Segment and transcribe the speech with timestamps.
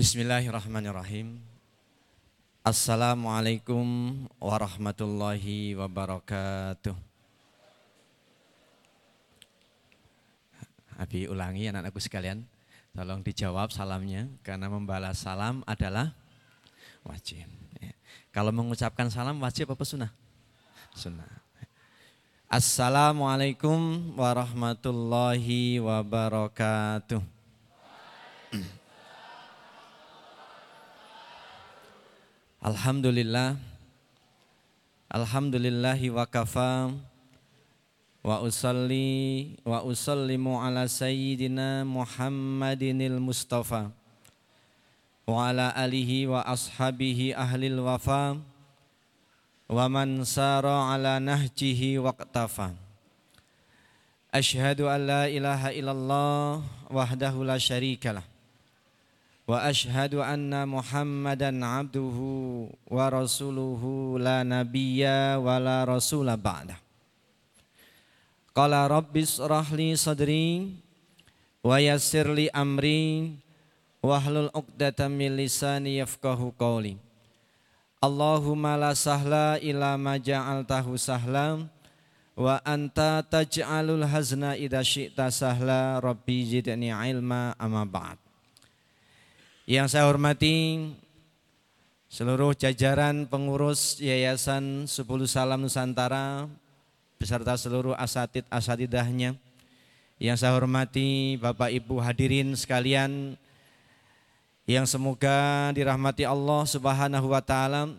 [0.00, 1.36] Bismillahirrahmanirrahim.
[2.64, 3.84] Assalamualaikum
[4.40, 6.96] warahmatullahi wabarakatuh.
[10.96, 12.48] Abi ulangi anak-anakku sekalian,
[12.96, 16.16] tolong dijawab salamnya karena membalas salam adalah
[17.04, 17.44] wajib.
[17.76, 17.92] Ya.
[18.32, 20.16] Kalau mengucapkan salam wajib apa sunnah?
[20.96, 21.28] Sunnah.
[22.48, 27.39] Assalamualaikum warahmatullahi wabarakatuh.
[32.60, 33.56] Alhamdulillah.
[35.08, 36.92] Alhamdulillahi wa kafa.
[38.20, 43.88] Wa usalli wa usallimu ala sayyidina Muhammadinil Mustafa.
[45.24, 48.36] Wa ala alihi wa ashabihi ahlil wafa.
[49.64, 52.76] Wa man sara ala nahjihi waqtafa
[54.34, 58.26] Ashhadu an la ilaha illallah wahdahu la syarikalah
[59.49, 62.17] واشهد ان محمدا عبده
[62.87, 63.83] ورسوله
[64.19, 65.05] لا نبي
[65.45, 66.77] ولا رسول بعده
[68.55, 70.73] قال رب اشرح لي صدري
[71.63, 73.35] ويسر لي امري
[74.03, 76.97] واحلل عقدة من لساني يفقه قولي
[78.03, 79.33] اللهم لا سهل
[79.69, 81.65] الا ما جعلته سهلا
[82.37, 82.99] وانت
[83.31, 88.17] تجعل الحزن اذا شئت سهلا ربي زدني علما اما بعد
[89.68, 90.88] yang saya hormati
[92.08, 96.48] seluruh jajaran pengurus Yayasan Sepuluh Salam Nusantara
[97.20, 99.36] beserta seluruh asatid asatidahnya.
[100.16, 103.36] Yang saya hormati Bapak Ibu hadirin sekalian
[104.64, 107.92] yang semoga dirahmati Allah Subhanahu wa taala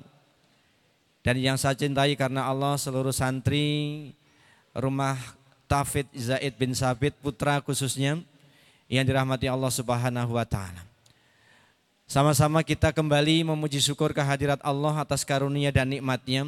[1.21, 4.09] dan yang saya cintai karena Allah seluruh santri
[4.73, 5.17] rumah
[5.69, 8.19] Tafid Zaid bin Sabit putra khususnya
[8.91, 10.90] yang dirahmati Allah Subhanahu wa taala.
[12.11, 16.43] Sama-sama kita kembali memuji syukur kehadirat Allah atas karunia dan nikmatnya.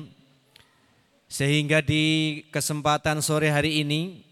[1.32, 4.28] Sehingga di kesempatan sore hari ini,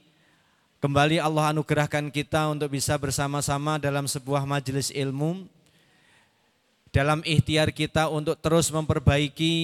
[0.83, 5.47] kembali Allah anugerahkan kita untuk bisa bersama-sama dalam sebuah majelis ilmu.
[6.91, 9.55] Dalam ikhtiar kita untuk terus memperbaiki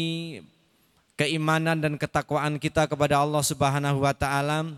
[1.19, 4.72] keimanan dan ketakwaan kita kepada Allah Subhanahu wa taala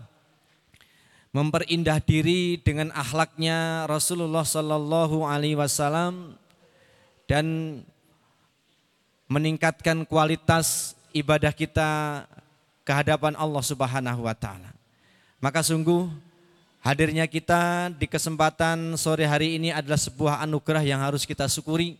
[1.30, 6.39] memperindah diri dengan akhlaknya Rasulullah sallallahu alaihi wasallam
[7.30, 7.46] dan
[9.30, 12.26] meningkatkan kualitas ibadah kita
[12.82, 14.74] kehadapan Allah Subhanahu wa taala.
[15.38, 16.10] Maka sungguh
[16.82, 21.94] hadirnya kita di kesempatan sore hari ini adalah sebuah anugerah yang harus kita syukuri.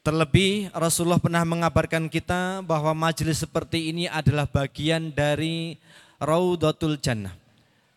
[0.00, 5.76] Terlebih Rasulullah pernah mengabarkan kita bahwa majelis seperti ini adalah bagian dari
[6.16, 7.36] Raudatul Jannah.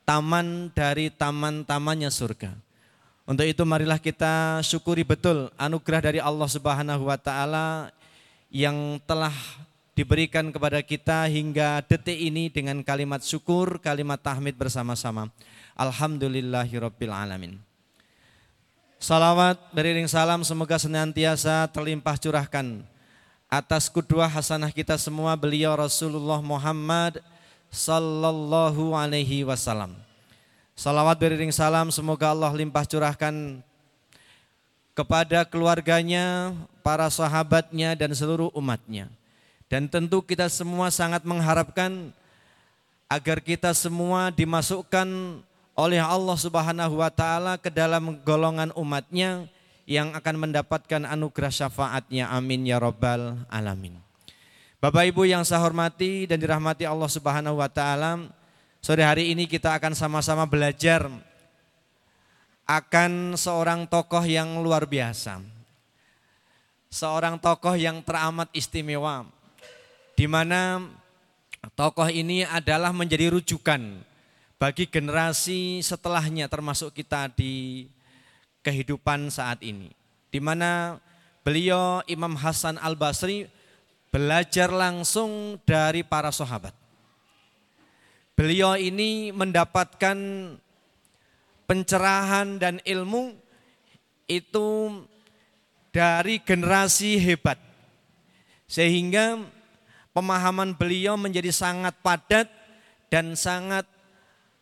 [0.03, 2.68] Taman dari taman-tamannya surga.
[3.29, 7.93] Untuk itu marilah kita syukuri betul anugerah dari Allah Subhanahu wa taala
[8.49, 9.29] yang telah
[9.93, 15.29] diberikan kepada kita hingga detik ini dengan kalimat syukur, kalimat tahmid bersama-sama.
[15.77, 17.61] Alhamdulillahirabbil alamin.
[18.97, 22.81] Salawat beriring salam semoga senantiasa terlimpah curahkan
[23.45, 27.21] atas kedua hasanah kita semua beliau Rasulullah Muhammad
[27.69, 30.08] sallallahu alaihi wasallam
[30.79, 33.59] Salawat beriring salam semoga Allah limpah curahkan
[34.95, 39.11] kepada keluarganya, para sahabatnya dan seluruh umatnya.
[39.67, 42.15] Dan tentu kita semua sangat mengharapkan
[43.11, 45.03] agar kita semua dimasukkan
[45.75, 49.51] oleh Allah Subhanahu wa taala ke dalam golongan umatnya
[49.83, 52.31] yang akan mendapatkan anugerah syafaatnya.
[52.31, 53.99] Amin ya rabbal alamin.
[54.79, 58.31] Bapak Ibu yang saya hormati dan dirahmati Allah Subhanahu wa taala,
[58.79, 61.11] Sore hari ini kita akan sama-sama belajar
[62.63, 65.43] akan seorang tokoh yang luar biasa.
[66.87, 69.27] Seorang tokoh yang teramat istimewa.
[70.15, 70.79] Di mana
[71.75, 73.99] tokoh ini adalah menjadi rujukan
[74.55, 77.83] bagi generasi setelahnya termasuk kita di
[78.63, 79.91] kehidupan saat ini.
[80.31, 81.03] Di mana
[81.43, 83.43] beliau Imam Hasan Al-Basri
[84.07, 86.78] belajar langsung dari para sahabat.
[88.39, 90.15] Beliau ini mendapatkan
[91.67, 93.35] pencerahan dan ilmu
[94.31, 94.95] itu
[95.91, 97.59] dari generasi hebat.
[98.63, 99.43] Sehingga
[100.15, 102.47] pemahaman beliau menjadi sangat padat
[103.11, 103.83] dan sangat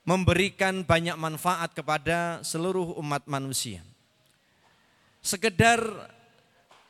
[0.10, 3.86] memberikan banyak manfaat kepada seluruh umat manusia.
[5.22, 5.86] Sekedar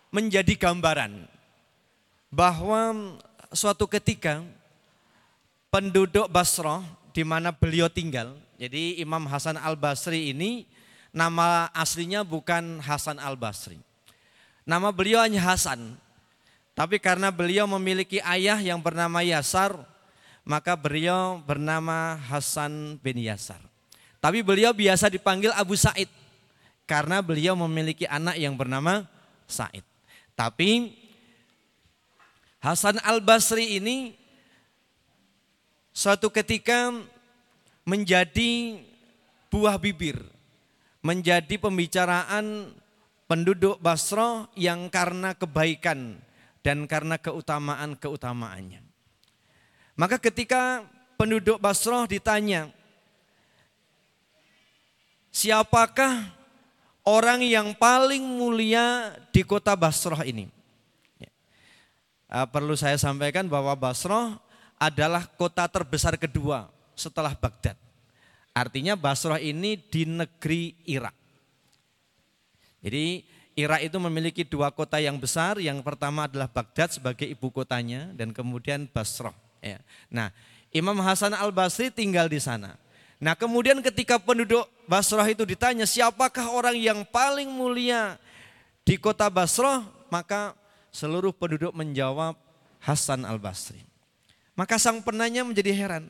[0.07, 1.27] menjadi gambaran
[2.31, 3.11] bahwa
[3.51, 4.39] suatu ketika
[5.67, 8.35] penduduk Basrah di mana beliau tinggal.
[8.57, 10.65] Jadi Imam Hasan Al Basri ini
[11.13, 13.77] nama aslinya bukan Hasan Al Basri.
[14.67, 15.95] Nama beliau hanya Hasan.
[16.77, 19.73] Tapi karena beliau memiliki ayah yang bernama Yasar,
[20.45, 23.57] maka beliau bernama Hasan bin Yasar.
[24.21, 26.09] Tapi beliau biasa dipanggil Abu Said
[26.85, 29.05] karena beliau memiliki anak yang bernama
[29.49, 29.81] Said.
[30.37, 30.93] Tapi
[32.61, 34.26] Hasan Al-Basri ini
[35.97, 36.93] suatu ketika
[37.81, 38.77] menjadi
[39.49, 40.21] buah bibir,
[41.01, 42.69] menjadi pembicaraan
[43.25, 46.21] penduduk Basra yang karena kebaikan
[46.61, 48.85] dan karena keutamaan-keutamaannya.
[49.97, 50.85] Maka ketika
[51.17, 52.69] penduduk Basrah ditanya,
[55.33, 56.29] siapakah
[57.01, 60.45] orang yang paling mulia di kota Basrah ini?
[61.17, 61.31] Ya.
[62.29, 64.37] Uh, perlu saya sampaikan bahwa Basrah
[64.77, 67.77] adalah kota terbesar kedua setelah Baghdad.
[68.53, 71.13] Artinya Basrah ini di negeri Irak.
[72.81, 73.21] Jadi
[73.57, 75.57] Irak itu memiliki dua kota yang besar.
[75.57, 79.33] Yang pertama adalah Baghdad sebagai ibu kotanya dan kemudian Basrah.
[79.61, 79.81] Ya.
[80.09, 80.29] Nah,
[80.69, 82.77] Imam Hasan Al Basri tinggal di sana.
[83.17, 88.21] Nah, kemudian ketika penduduk Basrah itu ditanya siapakah orang yang paling mulia
[88.85, 89.81] di kota Basrah,
[90.13, 90.53] maka
[90.93, 92.37] seluruh penduduk menjawab
[92.77, 93.81] Hasan Al Basri.
[94.57, 96.09] Maka sang penanya menjadi heran,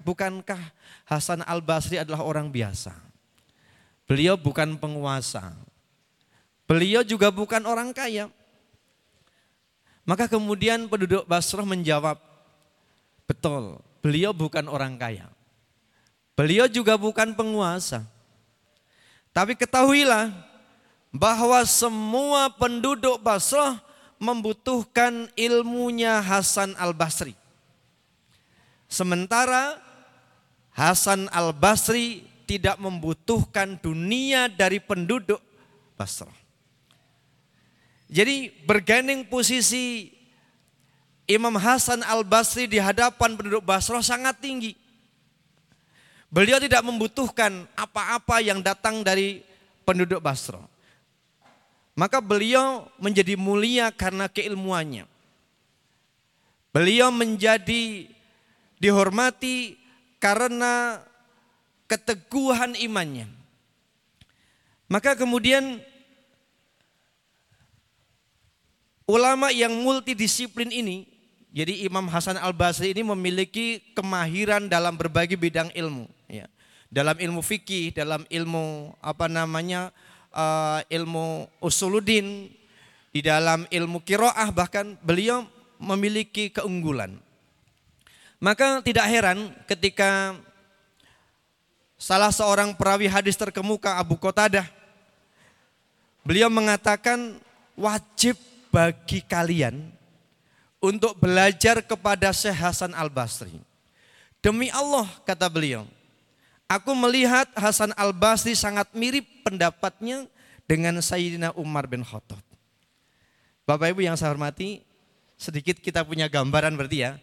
[0.00, 0.72] bukankah
[1.04, 2.96] Hasan Al Basri adalah orang biasa?
[4.08, 5.52] Beliau bukan penguasa,
[6.72, 8.32] Beliau juga bukan orang kaya.
[10.08, 12.16] Maka kemudian penduduk Basrah menjawab,
[13.28, 15.28] betul, beliau bukan orang kaya.
[16.32, 18.08] Beliau juga bukan penguasa.
[19.36, 20.32] Tapi ketahuilah
[21.12, 23.76] bahwa semua penduduk Basrah
[24.16, 27.36] membutuhkan ilmunya Hasan al-Basri.
[28.92, 29.80] Sementara
[30.76, 35.40] Hasan al-Basri tidak membutuhkan dunia dari penduduk
[35.96, 36.36] Basrah.
[38.12, 40.12] Jadi bergandeng posisi
[41.24, 44.76] Imam Hasan al-Basri di hadapan penduduk Basrah sangat tinggi.
[46.28, 49.40] Beliau tidak membutuhkan apa-apa yang datang dari
[49.88, 50.68] penduduk Basrah.
[51.96, 55.08] Maka beliau menjadi mulia karena keilmuannya.
[56.72, 58.11] Beliau menjadi
[58.82, 59.78] dihormati
[60.18, 60.98] karena
[61.86, 63.30] keteguhan imannya.
[64.90, 65.78] Maka kemudian
[69.12, 71.04] Ulama yang multidisiplin ini,
[71.50, 76.06] jadi Imam Hasan Al-Basri ini memiliki kemahiran dalam berbagai bidang ilmu.
[76.30, 76.46] Ya.
[76.86, 79.90] Dalam ilmu fikih, dalam ilmu apa namanya,
[80.32, 82.46] uh, ilmu usuluddin,
[83.12, 85.44] di dalam ilmu kiroah bahkan beliau
[85.76, 87.20] memiliki keunggulan.
[88.42, 90.34] Maka tidak heran ketika
[91.94, 94.66] salah seorang perawi hadis terkemuka Abu Qatadah
[96.26, 97.38] beliau mengatakan
[97.78, 98.34] wajib
[98.74, 99.94] bagi kalian
[100.82, 103.54] untuk belajar kepada Syekh Hasan Al-Basri.
[104.42, 105.86] Demi Allah kata beliau,
[106.66, 110.26] aku melihat Hasan Al-Basri sangat mirip pendapatnya
[110.66, 112.42] dengan Sayyidina Umar bin Khattab.
[113.62, 114.82] Bapak Ibu yang saya hormati,
[115.38, 117.22] sedikit kita punya gambaran berarti ya.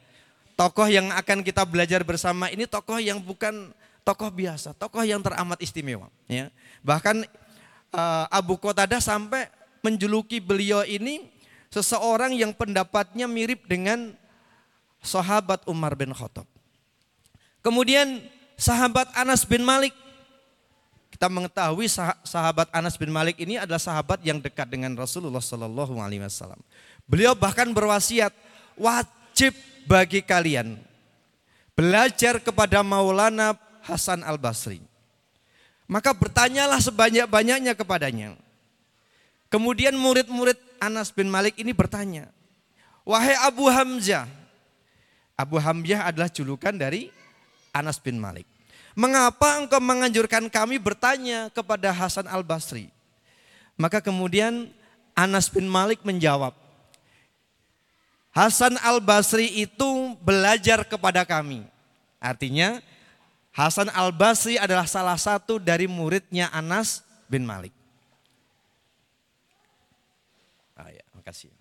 [0.60, 3.72] Tokoh yang akan kita belajar bersama ini tokoh yang bukan
[4.04, 6.12] tokoh biasa, tokoh yang teramat istimewa.
[6.28, 6.52] Ya.
[6.84, 7.24] Bahkan
[7.96, 9.48] uh, Abu Qatadah sampai
[9.80, 11.32] menjuluki beliau ini
[11.72, 14.12] seseorang yang pendapatnya mirip dengan
[15.00, 16.44] sahabat Umar bin Khattab.
[17.64, 18.20] Kemudian
[18.60, 19.96] sahabat Anas bin Malik.
[21.08, 21.88] Kita mengetahui
[22.28, 26.60] sahabat Anas bin Malik ini adalah sahabat yang dekat dengan Rasulullah Sallallahu Alaihi Wasallam.
[27.08, 28.36] Beliau bahkan berwasiat
[28.76, 29.52] wajib
[29.86, 30.80] bagi kalian
[31.80, 33.56] belajar kepada Maulana
[33.88, 34.84] Hasan Al Basri.
[35.90, 38.38] Maka bertanyalah sebanyak-banyaknya kepadanya.
[39.50, 42.30] Kemudian murid-murid Anas bin Malik ini bertanya,
[43.02, 44.30] Wahai Abu Hamzah,
[45.34, 47.10] Abu Hamzah adalah julukan dari
[47.74, 48.46] Anas bin Malik.
[48.94, 52.94] Mengapa engkau menganjurkan kami bertanya kepada Hasan al-Basri?
[53.80, 54.70] Maka kemudian
[55.18, 56.54] Anas bin Malik menjawab,
[58.30, 61.66] Hasan al-Basri itu belajar kepada kami.
[62.22, 62.80] Artinya
[63.52, 67.74] Hasan al-Basri adalah salah satu dari muridnya Anas bin Malik.
[71.30, 71.54] kasih.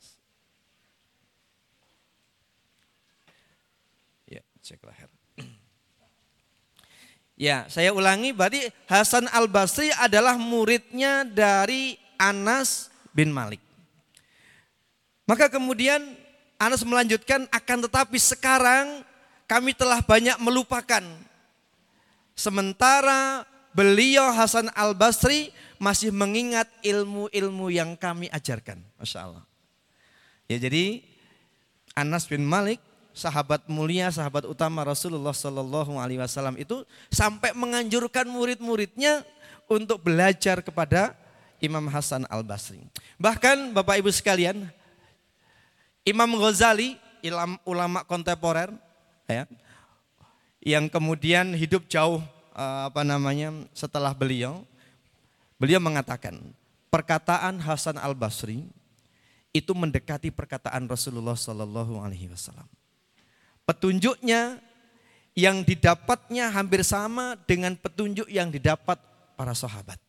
[4.25, 5.11] Ya, cek leher.
[7.39, 13.63] Ya, saya ulangi berarti Hasan Al-Basri adalah muridnya dari Anas bin Malik.
[15.23, 16.19] Maka kemudian
[16.59, 19.07] Anas melanjutkan akan tetapi sekarang
[19.47, 21.01] kami telah banyak melupakan.
[22.35, 28.83] Sementara beliau Hasan Al-Basri masih mengingat ilmu-ilmu yang kami ajarkan.
[28.99, 29.45] Masya Allah.
[30.51, 31.07] Ya jadi
[31.95, 32.83] Anas bin Malik,
[33.15, 39.23] sahabat mulia, sahabat utama Rasulullah Sallallahu Alaihi Wasallam itu sampai menganjurkan murid-muridnya
[39.71, 41.15] untuk belajar kepada
[41.59, 42.83] Imam Hasan Al Basri.
[43.19, 44.71] Bahkan Bapak Ibu sekalian,
[46.09, 46.97] Imam Ghazali,
[47.69, 48.73] ulama kontemporer,
[49.29, 49.45] ya,
[50.65, 52.25] yang kemudian hidup jauh
[52.57, 54.65] eh, apa namanya setelah beliau,
[55.61, 56.41] beliau mengatakan
[56.89, 58.65] perkataan Hasan Al Basri
[59.53, 62.65] itu mendekati perkataan Rasulullah Sallallahu Alaihi Wasallam.
[63.69, 64.65] Petunjuknya
[65.37, 68.97] yang didapatnya hampir sama dengan petunjuk yang didapat
[69.37, 70.01] para sahabat.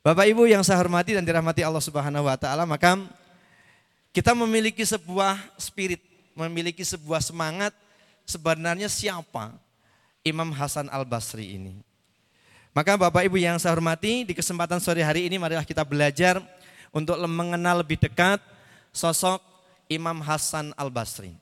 [0.00, 2.96] Bapak Ibu yang saya hormati dan dirahmati Allah Subhanahu wa taala, maka
[4.10, 6.02] kita memiliki sebuah spirit,
[6.34, 7.70] memiliki sebuah semangat
[8.26, 9.54] sebenarnya siapa
[10.26, 11.74] Imam Hasan Al-Basri ini.
[12.70, 16.38] Maka Bapak Ibu yang saya hormati, di kesempatan sore hari ini marilah kita belajar
[16.94, 18.38] untuk mengenal lebih dekat
[18.94, 19.42] sosok
[19.90, 21.34] Imam Hasan Al-Basri.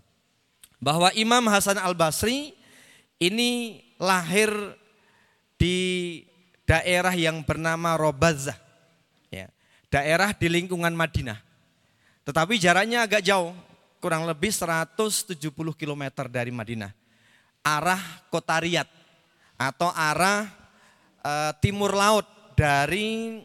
[0.81, 2.57] Bahwa Imam Hasan Al-Basri
[3.21, 4.49] ini lahir
[5.59, 5.77] di
[6.65, 8.57] daerah yang bernama Robazah.
[9.29, 9.53] Ya,
[9.93, 11.48] daerah di lingkungan Madinah.
[12.29, 13.57] Tetapi jaraknya agak jauh,
[14.05, 15.33] kurang lebih 170
[15.73, 16.93] km dari Madinah.
[17.65, 18.93] Arah kota Riyadh
[19.57, 20.45] atau arah
[21.25, 21.33] e,
[21.65, 23.41] timur laut dari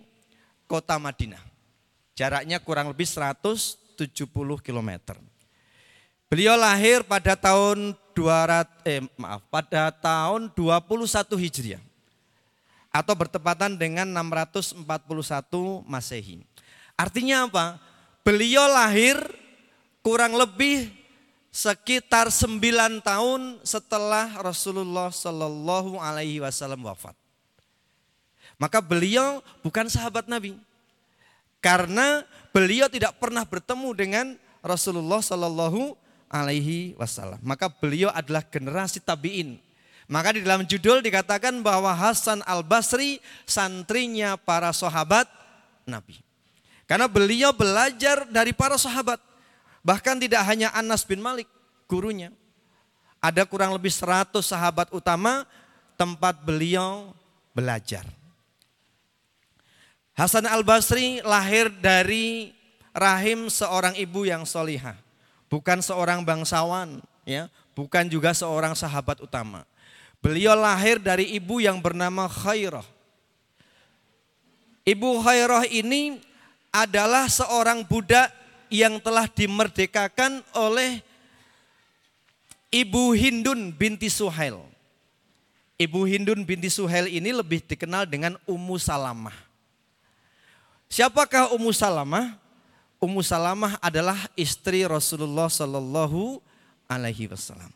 [0.68, 1.40] kota Madinah.
[2.12, 3.96] Jaraknya kurang lebih 170
[4.60, 4.92] km.
[6.28, 11.84] Beliau lahir pada tahun 200 eh maaf, pada tahun 21 Hijriah
[12.92, 14.84] atau bertepatan dengan 641
[15.88, 16.44] Masehi.
[17.00, 17.93] Artinya apa?
[18.24, 19.20] Beliau lahir
[20.00, 20.88] kurang lebih
[21.52, 27.14] sekitar 9 tahun setelah Rasulullah Shallallahu Alaihi Wasallam wafat.
[28.56, 30.56] Maka beliau bukan sahabat Nabi,
[31.60, 32.24] karena
[32.56, 34.26] beliau tidak pernah bertemu dengan
[34.64, 36.00] Rasulullah Shallallahu
[36.32, 37.44] Alaihi Wasallam.
[37.44, 39.60] Maka beliau adalah generasi tabiin
[40.08, 45.28] maka di dalam judul dikatakan bahwa Hasan al-Basri santrinya para sahabat
[45.88, 46.20] Nabi.
[46.94, 49.18] Karena beliau belajar dari para sahabat.
[49.82, 51.50] Bahkan tidak hanya Anas bin Malik,
[51.90, 52.30] gurunya.
[53.18, 55.42] Ada kurang lebih 100 sahabat utama
[55.98, 57.10] tempat beliau
[57.50, 58.06] belajar.
[60.14, 62.54] Hasan al-Basri lahir dari
[62.94, 64.94] rahim seorang ibu yang solihah.
[65.50, 69.66] Bukan seorang bangsawan, ya, bukan juga seorang sahabat utama.
[70.22, 72.86] Beliau lahir dari ibu yang bernama Khairah.
[74.86, 76.22] Ibu Khairah ini
[76.74, 78.34] adalah seorang budak
[78.74, 81.06] yang telah dimerdekakan oleh
[82.74, 84.58] Ibu Hindun binti Suhail.
[85.78, 89.38] Ibu Hindun binti Suhail ini lebih dikenal dengan Ummu Salamah.
[90.90, 92.34] Siapakah Ummu Salamah?
[92.98, 96.42] Ummu Salamah adalah istri Rasulullah Sallallahu
[96.90, 97.70] Alaihi Wasallam.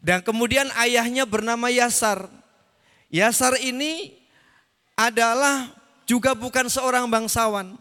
[0.00, 2.24] Dan kemudian ayahnya bernama Yasar.
[3.12, 4.16] Yasar ini
[4.96, 5.79] adalah
[6.10, 7.78] juga bukan seorang bangsawan.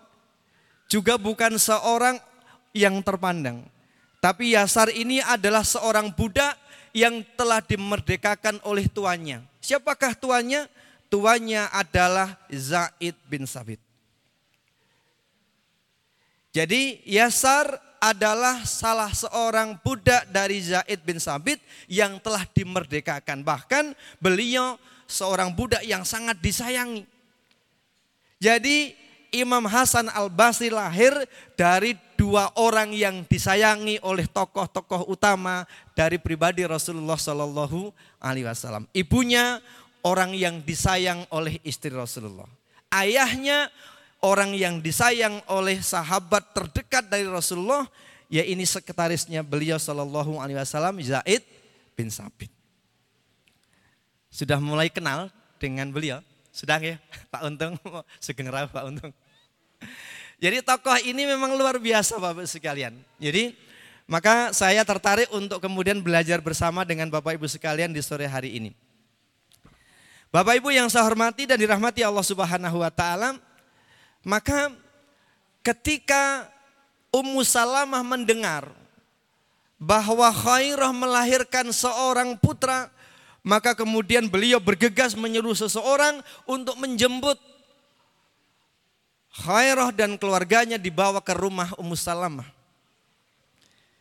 [0.86, 2.22] Juga bukan seorang
[2.78, 3.66] yang terpandang.
[4.22, 6.54] Tapi Yasar ini adalah seorang budak
[6.94, 9.42] yang telah dimerdekakan oleh tuannya.
[9.58, 10.70] Siapakah tuannya?
[11.10, 13.82] Tuannya adalah Zaid bin Sabit.
[16.54, 21.58] Jadi Yasar adalah salah seorang budak dari Zaid bin Sabit
[21.90, 23.42] yang telah dimerdekakan.
[23.42, 24.78] Bahkan beliau
[25.10, 27.19] seorang budak yang sangat disayangi.
[28.40, 28.96] Jadi
[29.36, 31.12] Imam Hasan al-Basri lahir
[31.54, 38.90] dari dua orang yang disayangi oleh tokoh-tokoh utama dari pribadi Rasulullah Shallallahu Alaihi Wasallam.
[38.96, 39.62] Ibunya
[40.02, 42.48] orang yang disayang oleh istri Rasulullah.
[42.90, 43.70] Ayahnya
[44.24, 47.86] orang yang disayang oleh sahabat terdekat dari Rasulullah,
[48.32, 51.44] ya ini sekretarisnya beliau Shallallahu Alaihi Wasallam Zaid
[51.94, 52.50] bin Sabit.
[54.32, 55.30] Sudah mulai kenal
[55.62, 56.24] dengan beliau,
[56.60, 57.00] sudah ya
[57.32, 57.80] Pak Untung,
[58.26, 59.16] segenera Pak Untung.
[60.44, 63.00] Jadi tokoh ini memang luar biasa Bapak sekalian.
[63.16, 63.56] Jadi
[64.10, 68.72] maka saya tertarik untuk kemudian belajar bersama dengan Bapak Ibu sekalian di sore hari ini.
[70.30, 73.40] Bapak Ibu yang saya hormati dan dirahmati Allah Subhanahu wa taala,
[74.22, 74.70] maka
[75.64, 76.46] ketika
[77.10, 78.70] Ummu Salamah mendengar
[79.82, 82.94] bahwa Khairah melahirkan seorang putra,
[83.42, 87.40] maka kemudian beliau bergegas menyuruh seseorang untuk menjemput
[89.30, 92.50] Khairah dan keluarganya dibawa ke rumah Ummu Salamah.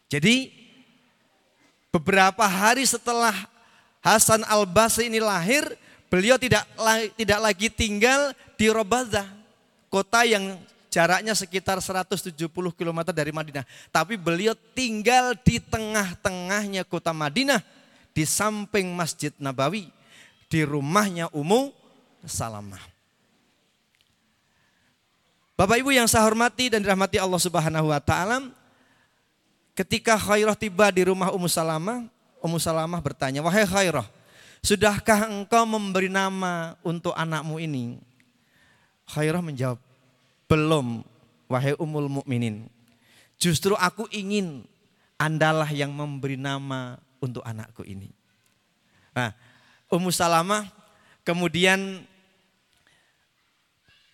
[0.09, 0.51] Jadi
[1.93, 3.37] beberapa hari setelah
[4.01, 5.69] Hasan al-Basri ini lahir,
[6.09, 6.65] beliau tidak
[7.15, 9.29] tidak lagi tinggal di Robazah,
[9.93, 10.57] kota yang
[10.89, 13.69] jaraknya sekitar 170 km dari Madinah.
[13.93, 17.61] Tapi beliau tinggal di tengah-tengahnya kota Madinah,
[18.19, 19.95] di samping Masjid Nabawi,
[20.51, 21.71] di rumahnya Ummu
[22.27, 22.83] Salamah.
[25.55, 28.43] Bapak Ibu yang saya hormati dan dirahmati Allah Subhanahu wa taala,
[29.71, 32.11] ketika Khairah tiba di rumah Ummu Salamah,
[32.43, 34.11] Ummu Salamah bertanya, "Wahai Khairah,
[34.67, 38.03] sudahkah engkau memberi nama untuk anakmu ini?"
[39.15, 39.79] Khairah menjawab,
[40.51, 41.07] belum,
[41.47, 42.67] wahai umul mukminin.
[43.39, 44.67] Justru aku ingin
[45.23, 48.11] andalah yang memberi nama untuk anakku ini.
[49.15, 49.35] Nah,
[49.91, 50.69] Ummu Salamah
[51.23, 52.03] kemudian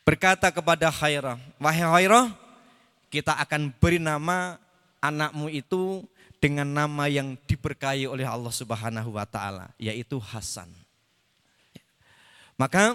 [0.04, 2.26] berkata kepada Khairah, wahai Khairah,
[3.08, 4.60] kita akan beri nama
[4.98, 6.04] anakmu itu
[6.40, 10.68] dengan nama yang diberkahi oleh Allah Subhanahu wa taala, yaitu Hasan.
[12.54, 12.94] Maka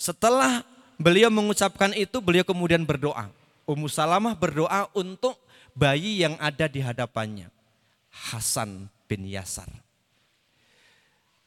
[0.00, 0.64] setelah
[0.96, 3.28] Beliau mengucapkan itu, beliau kemudian berdoa.
[3.68, 5.36] Ummu Salamah berdoa untuk
[5.76, 7.52] bayi yang ada di hadapannya.
[8.08, 9.66] Hasan bin Yasar.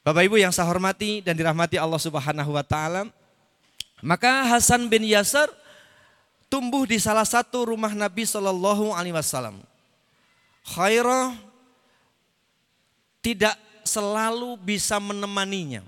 [0.00, 3.06] Bapak Ibu yang saya hormati dan dirahmati Allah Subhanahu wa taala,
[4.00, 5.52] maka Hasan bin Yasar
[6.48, 9.60] tumbuh di salah satu rumah Nabi Shallallahu alaihi wasallam.
[10.64, 11.36] Khairah
[13.20, 15.84] tidak selalu bisa menemaninya.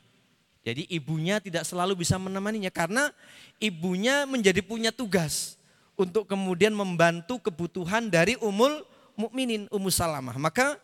[0.62, 3.10] Jadi ibunya tidak selalu bisa menemaninya karena
[3.58, 5.58] ibunya menjadi punya tugas
[5.98, 8.86] untuk kemudian membantu kebutuhan dari umul
[9.18, 10.38] mukminin Ummu Salamah.
[10.38, 10.78] Maka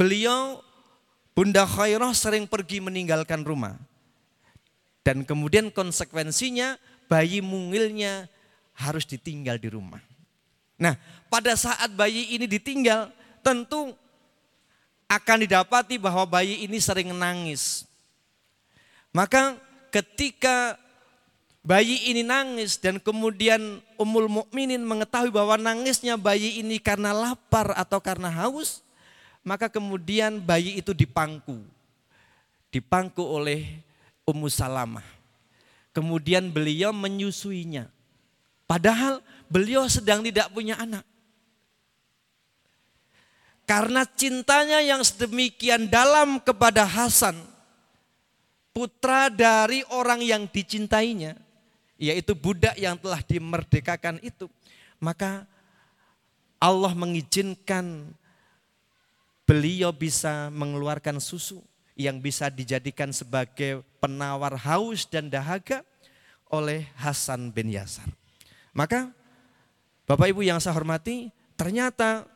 [0.00, 0.64] beliau
[1.36, 3.76] Bunda Khairah sering pergi meninggalkan rumah.
[5.04, 8.24] Dan kemudian konsekuensinya bayi mungilnya
[8.72, 10.00] harus ditinggal di rumah.
[10.80, 10.96] Nah,
[11.28, 13.12] pada saat bayi ini ditinggal,
[13.44, 13.92] tentu
[15.04, 17.84] akan didapati bahwa bayi ini sering nangis.
[19.12, 19.56] Maka
[19.92, 20.80] ketika
[21.60, 28.00] bayi ini nangis dan kemudian Ummul Mukminin mengetahui bahwa nangisnya bayi ini karena lapar atau
[28.00, 28.80] karena haus,
[29.40, 31.60] maka kemudian bayi itu dipangku.
[32.70, 33.80] Dipangku oleh
[34.28, 35.04] Ummu Salamah.
[35.90, 37.90] Kemudian beliau menyusuinya.
[38.68, 39.18] Padahal
[39.50, 41.02] beliau sedang tidak punya anak.
[43.66, 47.38] Karena cintanya yang sedemikian dalam kepada Hasan,
[48.74, 51.38] putra dari orang yang dicintainya,
[51.94, 54.50] yaitu budak yang telah dimerdekakan itu,
[54.98, 55.46] maka
[56.58, 58.10] Allah mengizinkan
[59.50, 61.58] beliau bisa mengeluarkan susu
[61.98, 65.82] yang bisa dijadikan sebagai penawar haus dan dahaga
[66.54, 68.06] oleh Hasan bin Yasar.
[68.70, 69.10] Maka
[70.06, 72.30] Bapak Ibu yang saya hormati, ternyata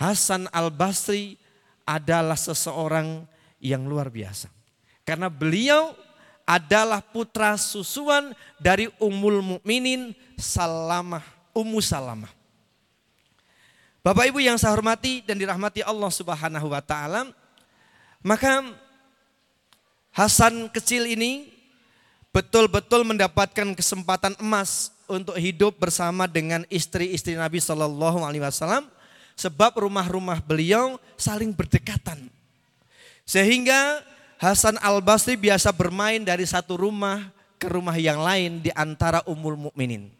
[0.00, 1.36] Hasan al-Basri
[1.84, 3.28] adalah seseorang
[3.60, 4.48] yang luar biasa.
[5.04, 5.92] Karena beliau
[6.48, 12.35] adalah putra susuan dari Ummul Mukminin Salamah, Ummu Salamah.
[14.06, 17.26] Bapak Ibu yang saya hormati dan dirahmati Allah Subhanahu wa taala,
[18.22, 18.62] maka
[20.14, 21.50] Hasan kecil ini
[22.30, 28.86] betul-betul mendapatkan kesempatan emas untuk hidup bersama dengan istri-istri Nabi Shallallahu Alaihi Wasallam,
[29.34, 32.30] sebab rumah-rumah beliau saling berdekatan,
[33.26, 34.06] sehingga
[34.38, 37.26] Hasan Al-Basri biasa bermain dari satu rumah
[37.58, 40.14] ke rumah yang lain di antara umul mukminin.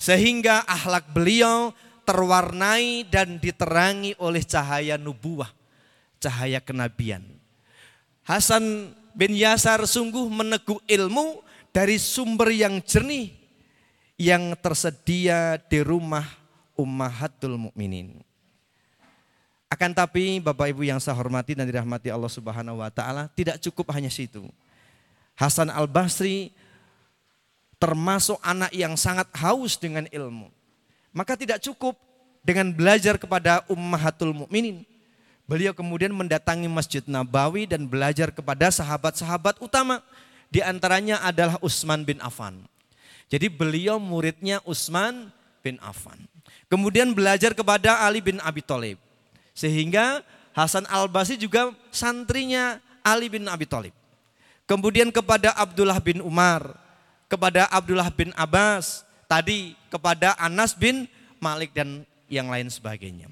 [0.00, 1.76] Sehingga akhlak beliau
[2.10, 5.54] terwarnai dan diterangi oleh cahaya nubuah,
[6.18, 7.22] cahaya kenabian.
[8.26, 11.38] Hasan bin Yasar sungguh meneguk ilmu
[11.70, 13.30] dari sumber yang jernih
[14.18, 16.26] yang tersedia di rumah
[16.74, 18.18] ummahatul mukminin.
[19.70, 23.94] Akan tapi Bapak Ibu yang saya hormati dan dirahmati Allah Subhanahu wa taala, tidak cukup
[23.94, 24.50] hanya situ.
[25.38, 26.50] Hasan Al-Basri
[27.78, 30.50] termasuk anak yang sangat haus dengan ilmu.
[31.10, 31.98] Maka tidak cukup
[32.46, 34.86] dengan belajar kepada ummahatul mukminin.
[35.50, 39.98] Beliau kemudian mendatangi Masjid Nabawi dan belajar kepada sahabat-sahabat utama.
[40.46, 42.62] Di antaranya adalah Utsman bin Affan.
[43.30, 45.30] Jadi beliau muridnya Utsman
[45.62, 46.18] bin Affan.
[46.70, 48.98] Kemudian belajar kepada Ali bin Abi Thalib.
[49.54, 50.22] Sehingga
[50.54, 53.94] Hasan al-Basri juga santrinya Ali bin Abi Thalib.
[54.70, 56.78] Kemudian kepada Abdullah bin Umar,
[57.26, 61.06] kepada Abdullah bin Abbas, tadi kepada Anas bin
[61.38, 63.30] Malik dan yang lain sebagainya.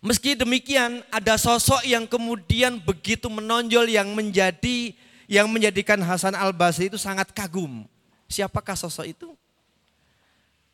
[0.00, 4.96] Meski demikian ada sosok yang kemudian begitu menonjol yang menjadi
[5.28, 7.84] yang menjadikan Hasan al-Basri itu sangat kagum.
[8.30, 9.28] Siapakah sosok itu?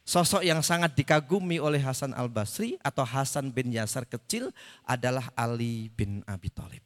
[0.04, 4.52] Sosok yang sangat dikagumi oleh Hasan al-Basri atau Hasan bin Yasar kecil
[4.84, 6.83] adalah Ali bin Abi Thalib.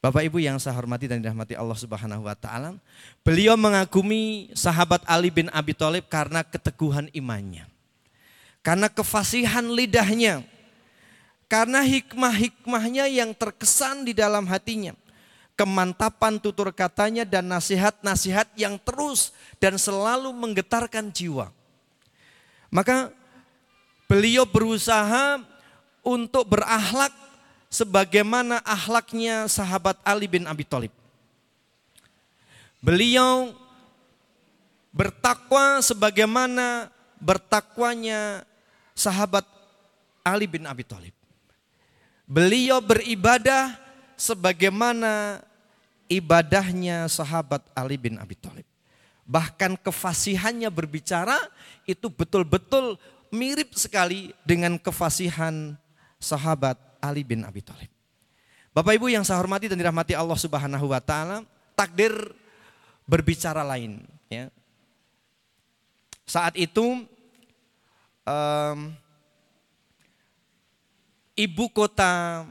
[0.00, 2.76] Bapak Ibu yang saya hormati dan dirahmati Allah Subhanahu wa taala,
[3.24, 7.64] beliau mengagumi sahabat Ali bin Abi Thalib karena keteguhan imannya.
[8.60, 10.42] Karena kefasihan lidahnya.
[11.46, 14.98] Karena hikmah-hikmahnya yang terkesan di dalam hatinya.
[15.54, 19.30] Kemantapan tutur katanya dan nasihat-nasihat yang terus
[19.62, 21.54] dan selalu menggetarkan jiwa.
[22.68, 23.14] Maka
[24.10, 25.40] beliau berusaha
[26.02, 27.14] untuk berakhlak
[27.76, 30.92] sebagaimana ahlaknya sahabat Ali bin Abi Thalib.
[32.80, 33.52] Beliau
[34.96, 36.88] bertakwa sebagaimana
[37.20, 38.48] bertakwanya
[38.96, 39.44] sahabat
[40.24, 41.12] Ali bin Abi Thalib.
[42.24, 43.76] Beliau beribadah
[44.16, 45.44] sebagaimana
[46.08, 48.64] ibadahnya sahabat Ali bin Abi Thalib.
[49.28, 51.36] Bahkan kefasihannya berbicara
[51.84, 52.96] itu betul-betul
[53.28, 55.76] mirip sekali dengan kefasihan
[56.16, 57.90] sahabat Ali bin Abi Thalib.
[58.76, 62.12] Bapak Ibu yang saya hormati dan dirahmati Allah Subhanahu wa taala, takdir
[63.08, 64.52] berbicara lain ya.
[66.26, 67.06] Saat itu
[68.26, 68.78] um,
[71.38, 72.42] ibu kota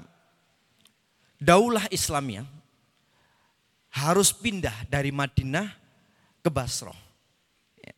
[1.36, 2.48] Daulah Islamnya
[3.92, 5.68] harus pindah dari Madinah
[6.40, 6.96] ke Basrah.
[7.84, 7.96] Ya.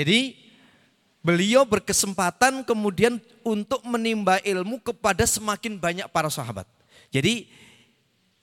[0.00, 0.47] Jadi
[1.28, 6.64] beliau berkesempatan kemudian untuk menimba ilmu kepada semakin banyak para sahabat.
[7.12, 7.44] Jadi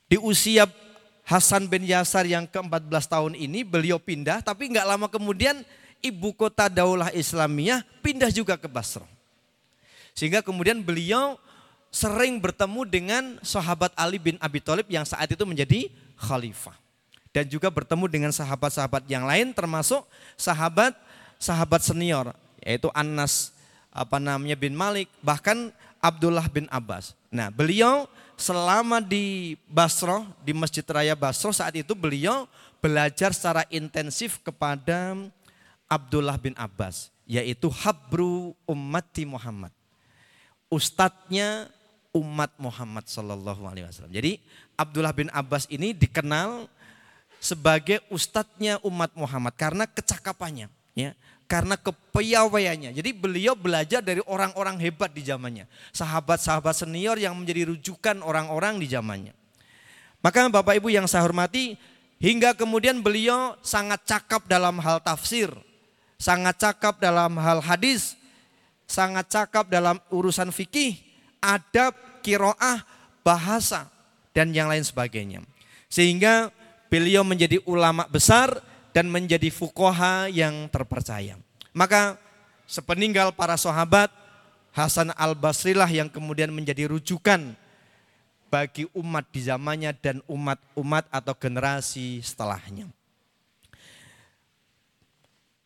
[0.05, 0.69] di usia
[1.25, 5.65] Hasan bin Yasar yang ke-14 tahun ini beliau pindah tapi nggak lama kemudian
[5.97, 9.09] ibu kota Daulah Islamiyah pindah juga ke Basra.
[10.13, 11.41] Sehingga kemudian beliau
[11.89, 15.89] sering bertemu dengan sahabat Ali bin Abi Thalib yang saat itu menjadi
[16.21, 16.77] khalifah.
[17.33, 20.05] Dan juga bertemu dengan sahabat-sahabat yang lain termasuk
[20.37, 20.93] sahabat
[21.41, 23.53] sahabat senior yaitu Anas
[23.93, 25.71] apa namanya bin Malik, bahkan
[26.03, 27.15] Abdullah bin Abbas.
[27.31, 32.49] Nah, beliau selama di Basro, di Masjid Raya Basro saat itu beliau
[32.83, 35.15] belajar secara intensif kepada
[35.87, 39.71] Abdullah bin Abbas, yaitu Habru Ummati Muhammad.
[40.67, 41.71] Ustadznya
[42.11, 44.13] umat Muhammad Sallallahu Alaihi Wasallam.
[44.15, 44.39] Jadi
[44.75, 46.67] Abdullah bin Abbas ini dikenal
[47.39, 50.71] sebagai ustadznya umat Muhammad karena kecakapannya.
[50.95, 51.11] Ya,
[51.45, 52.91] karena kepiawaiannya.
[52.97, 55.69] Jadi beliau belajar dari orang-orang hebat di zamannya.
[55.93, 59.33] Sahabat-sahabat senior yang menjadi rujukan orang-orang di zamannya.
[60.25, 61.77] Maka Bapak Ibu yang saya hormati,
[62.17, 65.53] hingga kemudian beliau sangat cakap dalam hal tafsir,
[66.17, 68.17] sangat cakap dalam hal hadis,
[68.89, 70.97] sangat cakap dalam urusan fikih,
[71.37, 71.93] adab,
[72.25, 72.81] kiroah,
[73.21, 73.85] bahasa,
[74.33, 75.45] dan yang lain sebagainya.
[75.93, 76.49] Sehingga
[76.89, 78.57] beliau menjadi ulama besar
[78.95, 81.35] dan menjadi fukoha yang terpercaya.
[81.75, 82.15] Maka
[82.63, 84.07] sepeninggal para sahabat,
[84.71, 87.55] Hasan al-Basri lah yang kemudian menjadi rujukan
[88.47, 92.87] bagi umat di zamannya dan umat-umat atau generasi setelahnya.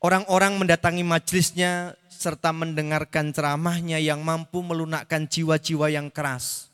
[0.01, 6.69] Orang-orang mendatangi majelisnya serta mendengarkan ceramahnya yang mampu melunakkan jiwa-jiwa yang keras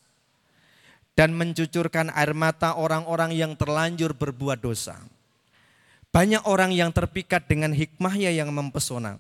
[1.20, 5.00] dan mencucurkan air mata orang-orang yang terlanjur berbuat dosa.
[6.16, 9.20] Banyak orang yang terpikat dengan hikmahnya yang mempesona.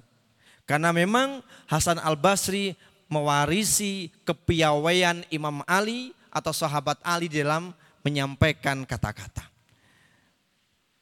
[0.63, 2.71] Karena memang Hasan al-Basri
[3.12, 9.43] mewarisi kepiawaian Imam Ali atau sahabat Ali dalam menyampaikan kata-kata.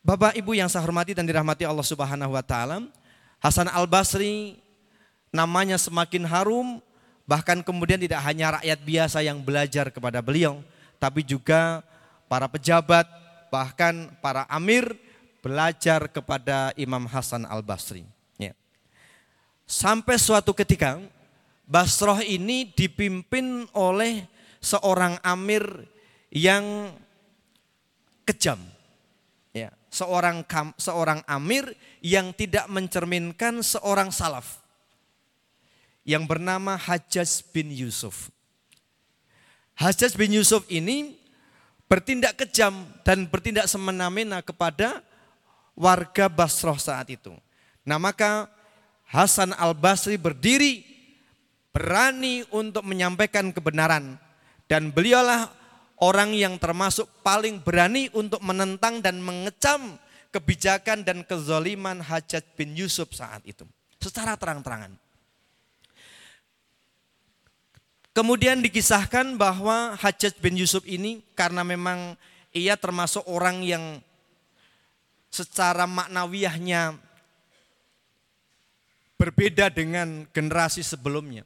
[0.02, 2.90] Bapak Ibu yang saya hormati dan dirahmati Allah Subhanahu wa taala,
[3.38, 4.58] Hasan al-Basri
[5.30, 6.82] namanya semakin harum
[7.30, 10.58] bahkan kemudian tidak hanya rakyat biasa yang belajar kepada beliau,
[10.98, 11.86] tapi juga
[12.26, 13.06] para pejabat,
[13.54, 14.98] bahkan para amir
[15.44, 18.08] belajar kepada Imam Hasan al-Basri.
[18.40, 18.56] Ya.
[19.68, 21.04] Sampai suatu ketika
[21.68, 24.24] Basroh ini dipimpin oleh
[24.64, 25.64] seorang amir
[26.32, 26.96] yang
[28.24, 28.60] kejam.
[29.54, 30.48] Ya, seorang
[30.80, 34.64] seorang amir yang tidak mencerminkan seorang salaf
[36.04, 38.34] yang bernama Hajjaj bin Yusuf.
[39.78, 41.16] Hajjaj bin Yusuf ini
[41.86, 45.06] bertindak kejam dan bertindak semena-mena kepada
[45.74, 47.34] warga Basroh saat itu.
[47.84, 48.50] Nah maka
[49.14, 50.82] Hasan al-Basri berdiri
[51.70, 54.18] berani untuk menyampaikan kebenaran.
[54.66, 55.54] Dan beliaulah
[56.02, 60.02] orang yang termasuk paling berani untuk menentang dan mengecam
[60.34, 63.70] kebijakan dan kezoliman Hajat bin Yusuf saat itu.
[64.02, 64.98] Secara terang-terangan.
[68.14, 72.18] Kemudian dikisahkan bahwa Hajat bin Yusuf ini karena memang
[72.54, 74.02] ia termasuk orang yang
[75.34, 76.94] secara maknawiyahnya
[79.18, 81.42] berbeda dengan generasi sebelumnya.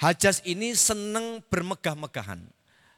[0.00, 2.40] Hajas ini senang bermegah-megahan,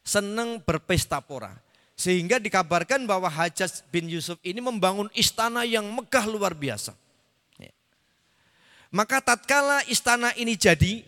[0.06, 1.58] senang berpesta pora.
[1.94, 6.90] Sehingga dikabarkan bahwa Hajjaj bin Yusuf ini membangun istana yang megah luar biasa.
[7.62, 7.70] Ya.
[8.90, 11.06] Maka tatkala istana ini jadi,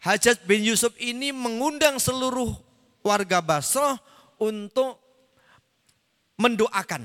[0.00, 2.56] Hajjaj bin Yusuf ini mengundang seluruh
[3.04, 4.00] warga Basrah
[4.40, 4.96] untuk
[6.40, 7.04] mendoakan,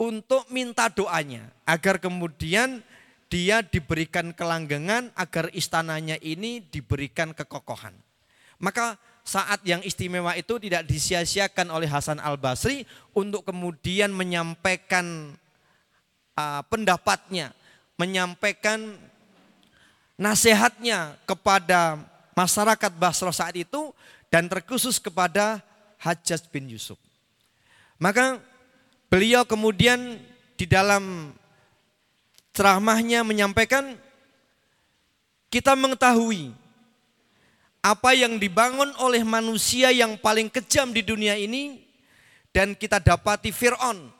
[0.00, 2.82] untuk minta doanya agar kemudian
[3.30, 7.94] dia diberikan kelanggengan agar istananya ini diberikan kekokohan.
[8.62, 12.84] Maka saat yang istimewa itu tidak disia-siakan oleh Hasan Al-Basri
[13.16, 15.34] untuk kemudian menyampaikan
[16.36, 17.50] uh, pendapatnya,
[17.96, 18.94] menyampaikan
[20.14, 21.98] nasihatnya kepada
[22.38, 23.90] masyarakat Basra saat itu
[24.30, 25.58] dan terkhusus kepada
[25.98, 27.00] Hajjaj bin Yusuf.
[27.98, 28.38] Maka
[29.14, 30.18] beliau kemudian
[30.58, 31.30] di dalam
[32.50, 33.94] ceramahnya menyampaikan
[35.46, 36.50] kita mengetahui
[37.78, 41.78] apa yang dibangun oleh manusia yang paling kejam di dunia ini
[42.50, 44.10] dan kita dapati Fir'aun.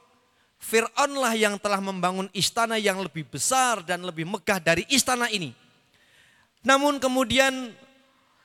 [0.62, 5.50] Fir'aunlah yang telah membangun istana yang lebih besar dan lebih megah dari istana ini.
[6.62, 7.74] Namun kemudian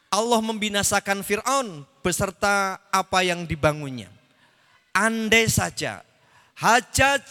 [0.09, 4.09] Allah membinasakan Fir'aun beserta apa yang dibangunnya.
[4.97, 6.08] Andai saja
[6.59, 7.23] hajat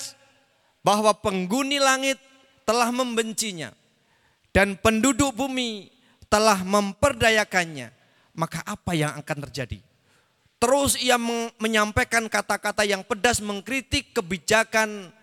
[0.80, 2.16] bahwa penghuni langit
[2.64, 3.76] telah membencinya
[4.52, 5.92] dan penduduk bumi
[6.28, 7.92] telah memperdayakannya,
[8.36, 9.80] maka apa yang akan terjadi?
[10.58, 11.14] Terus ia
[11.60, 15.14] menyampaikan kata-kata yang pedas mengkritik kebijakan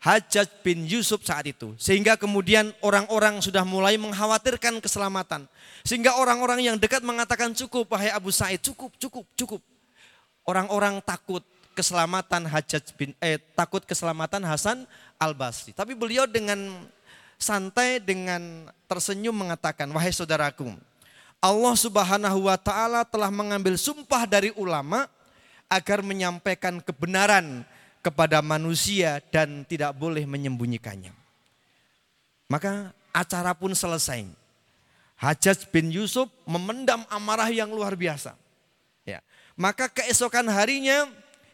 [0.00, 1.76] Hajjaj bin Yusuf saat itu.
[1.76, 5.44] Sehingga kemudian orang-orang sudah mulai mengkhawatirkan keselamatan.
[5.84, 9.62] Sehingga orang-orang yang dekat mengatakan cukup, wahai Abu Sa'id, cukup, cukup, cukup.
[10.48, 11.44] Orang-orang takut
[11.74, 14.84] keselamatan Hajjaj bin, eh, takut keselamatan Hasan
[15.16, 15.72] al-Basri.
[15.72, 16.84] Tapi beliau dengan
[17.40, 20.76] santai dengan tersenyum mengatakan, wahai saudaraku,
[21.40, 25.08] Allah subhanahu wa ta'ala telah mengambil sumpah dari ulama
[25.72, 27.64] agar menyampaikan kebenaran
[28.04, 31.16] kepada manusia dan tidak boleh menyembunyikannya.
[32.50, 34.26] Maka acara pun selesai.
[35.20, 38.34] Hajjaj bin Yusuf memendam amarah yang luar biasa.
[39.04, 39.20] Ya.
[39.52, 41.08] Maka keesokan harinya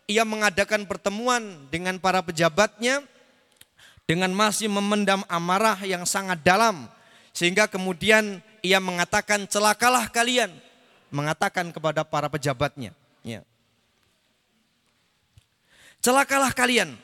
[0.07, 3.03] ia mengadakan pertemuan dengan para pejabatnya
[4.07, 6.87] dengan masih memendam amarah yang sangat dalam
[7.35, 10.51] sehingga kemudian ia mengatakan celakalah kalian
[11.11, 12.95] mengatakan kepada para pejabatnya.
[13.27, 13.43] Ya.
[15.99, 16.95] celakalah kalian.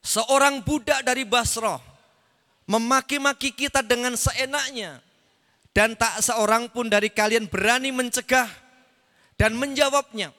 [0.00, 1.82] Seorang budak dari Basrah
[2.64, 5.02] memaki-maki kita dengan seenaknya
[5.74, 8.48] dan tak seorang pun dari kalian berani mencegah
[9.34, 10.30] dan menjawabnya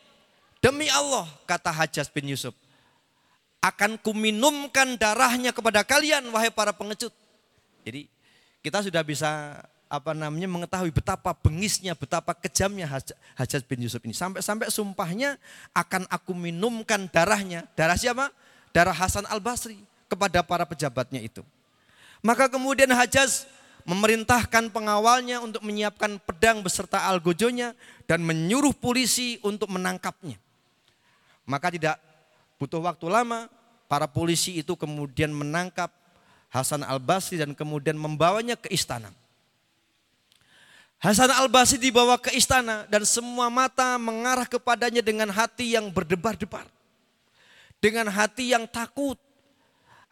[0.62, 2.56] demi Allah kata Hajjaj bin Yusuf
[3.62, 7.14] akan kuminumkan darahnya kepada kalian wahai para pengecut.
[7.86, 8.10] Jadi
[8.62, 12.88] kita sudah bisa apa namanya mengetahui betapa bengisnya, betapa kejamnya
[13.36, 14.16] Hajjaj bin Yusuf ini.
[14.16, 15.36] Sampai-sampai sumpahnya
[15.76, 17.68] akan aku minumkan darahnya.
[17.76, 18.32] Darah siapa?
[18.72, 21.44] Darah Hasan al-Basri kepada para pejabatnya itu.
[22.24, 23.46] Maka kemudian Hajjaj
[23.84, 27.74] memerintahkan pengawalnya untuk menyiapkan pedang beserta algojonya
[28.06, 30.38] dan menyuruh polisi untuk menangkapnya.
[31.46, 31.98] Maka tidak
[32.62, 33.50] Butuh waktu lama,
[33.90, 35.90] para polisi itu kemudian menangkap
[36.54, 39.10] Hasan al-Basri dan kemudian membawanya ke istana.
[41.02, 46.70] Hasan al-Basri dibawa ke istana dan semua mata mengarah kepadanya dengan hati yang berdebar-debar.
[47.82, 49.18] Dengan hati yang takut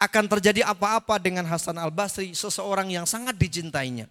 [0.01, 4.09] akan terjadi apa-apa dengan Hasan al-Basri, seseorang yang sangat dicintainya.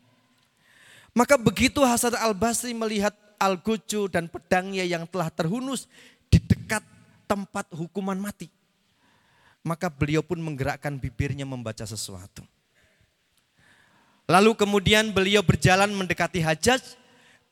[1.10, 5.90] Maka begitu Hasan al-Basri melihat al-Gucu dan pedangnya yang telah terhunus
[6.30, 6.86] di dekat
[7.28, 8.48] tempat hukuman mati.
[9.60, 12.40] Maka beliau pun menggerakkan bibirnya membaca sesuatu.
[14.24, 16.96] Lalu kemudian beliau berjalan mendekati Hajjaj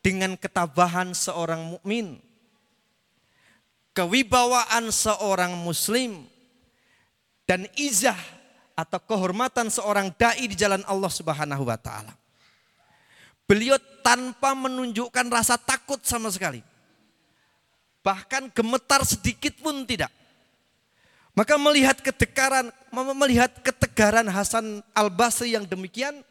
[0.00, 2.20] dengan ketabahan seorang mukmin,
[3.96, 6.24] kewibawaan seorang muslim
[7.48, 8.16] dan izah
[8.76, 12.12] atau kehormatan seorang dai di jalan Allah Subhanahu wa taala.
[13.48, 16.60] Beliau tanpa menunjukkan rasa takut sama sekali
[18.06, 20.14] bahkan gemetar sedikit pun tidak.
[21.34, 26.22] Maka melihat ketegaran, melihat ketegaran Hasan Al-Basri yang demikian,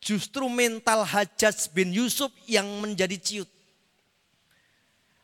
[0.00, 3.50] justru mental Hajjaj bin Yusuf yang menjadi ciut.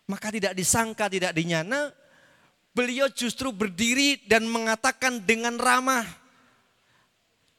[0.07, 1.91] Maka tidak disangka, tidak dinyana,
[2.71, 6.07] beliau justru berdiri dan mengatakan dengan ramah,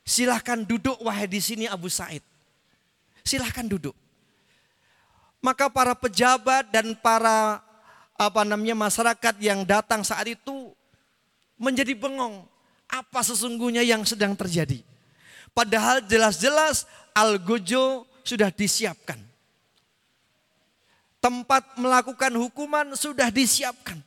[0.07, 2.23] silahkan duduk wahai di sini Abu Said.
[3.27, 3.97] Silahkan duduk.
[5.43, 7.66] Maka para pejabat dan para
[8.17, 10.73] apa namanya masyarakat yang datang saat itu
[11.55, 12.43] menjadi bengong.
[12.89, 14.81] Apa sesungguhnya yang sedang terjadi?
[15.53, 19.21] Padahal jelas-jelas Al-Gojo sudah disiapkan.
[21.21, 23.99] Tempat melakukan hukuman sudah disiapkan.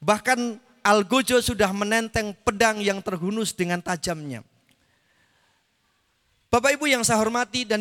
[0.00, 4.40] Bahkan Algojo sudah menenteng pedang yang terhunus dengan tajamnya.
[6.48, 7.78] Bapak Ibu yang saya hormati dan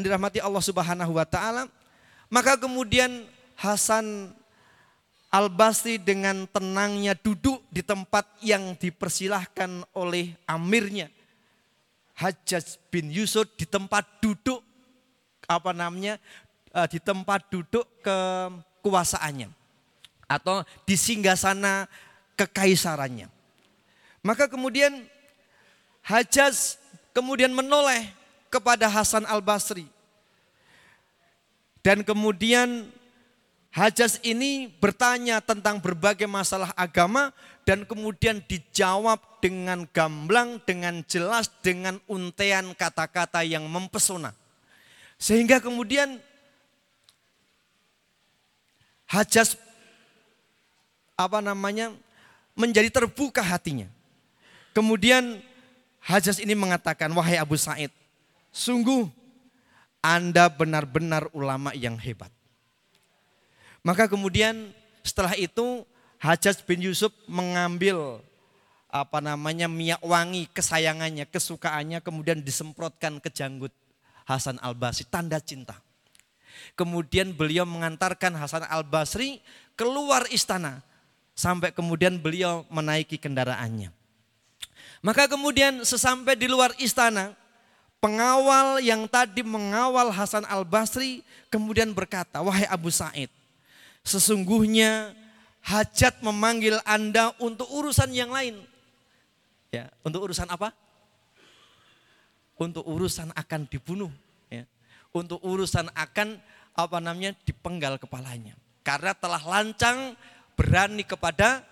[0.00, 1.66] dirahmati Allah Subhanahu wa taala,
[2.30, 3.26] maka kemudian
[3.58, 4.30] Hasan
[5.30, 11.10] Al-Basri dengan tenangnya duduk di tempat yang dipersilahkan oleh amirnya.
[12.16, 14.64] Hajjaj bin Yusuf di tempat duduk
[15.44, 16.16] apa namanya
[16.72, 19.52] eh, di tempat duduk kekuasaannya
[20.24, 21.84] atau di singgasana
[22.38, 23.28] kekaisarannya.
[24.24, 25.06] Maka kemudian
[26.06, 26.78] Hajjaj
[27.10, 28.06] kemudian menoleh
[28.46, 29.90] kepada Hasan Al-Basri.
[31.82, 32.90] Dan kemudian
[33.76, 37.28] Hajas ini bertanya tentang berbagai masalah agama
[37.68, 44.32] dan kemudian dijawab dengan gamblang, dengan jelas, dengan untean kata-kata yang mempesona.
[45.20, 46.16] Sehingga kemudian
[49.04, 49.60] Hajas
[51.12, 51.92] apa namanya
[52.56, 53.92] menjadi terbuka hatinya.
[54.72, 55.44] Kemudian
[56.00, 57.92] Hajas ini mengatakan, wahai Abu Said,
[58.56, 59.04] sungguh
[60.00, 62.32] Anda benar-benar ulama yang hebat.
[63.86, 64.74] Maka kemudian
[65.06, 65.86] setelah itu
[66.18, 68.18] Hajjaj bin Yusuf mengambil
[68.90, 73.70] apa namanya minyak wangi kesayangannya, kesukaannya kemudian disemprotkan ke janggut
[74.26, 75.78] Hasan Al-Basri, tanda cinta.
[76.74, 79.38] Kemudian beliau mengantarkan Hasan Al-Basri
[79.78, 80.82] keluar istana
[81.38, 83.94] sampai kemudian beliau menaiki kendaraannya.
[84.98, 87.38] Maka kemudian sesampai di luar istana,
[88.02, 91.22] pengawal yang tadi mengawal Hasan Al-Basri
[91.54, 93.30] kemudian berkata, "Wahai Abu Said,
[94.06, 95.10] Sesungguhnya
[95.66, 98.62] hajat memanggil Anda untuk urusan yang lain.
[99.74, 100.70] Ya, untuk urusan apa?
[102.54, 104.14] Untuk urusan akan dibunuh,
[104.46, 104.62] ya.
[105.10, 106.38] Untuk urusan akan
[106.78, 108.54] apa namanya dipenggal kepalanya.
[108.86, 110.14] Karena telah lancang
[110.54, 111.66] berani kepada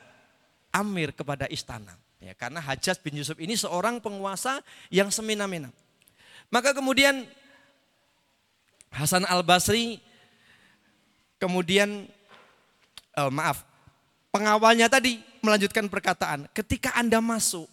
[0.74, 1.94] Amir kepada istana.
[2.18, 4.58] Ya, karena Hajjaj bin Yusuf ini seorang penguasa
[4.90, 5.70] yang semena-mena.
[6.50, 7.30] Maka kemudian
[8.90, 10.02] Hasan al-Basri
[11.38, 12.10] kemudian
[13.18, 13.62] uh, maaf,
[14.34, 17.70] pengawalnya tadi melanjutkan perkataan, ketika Anda masuk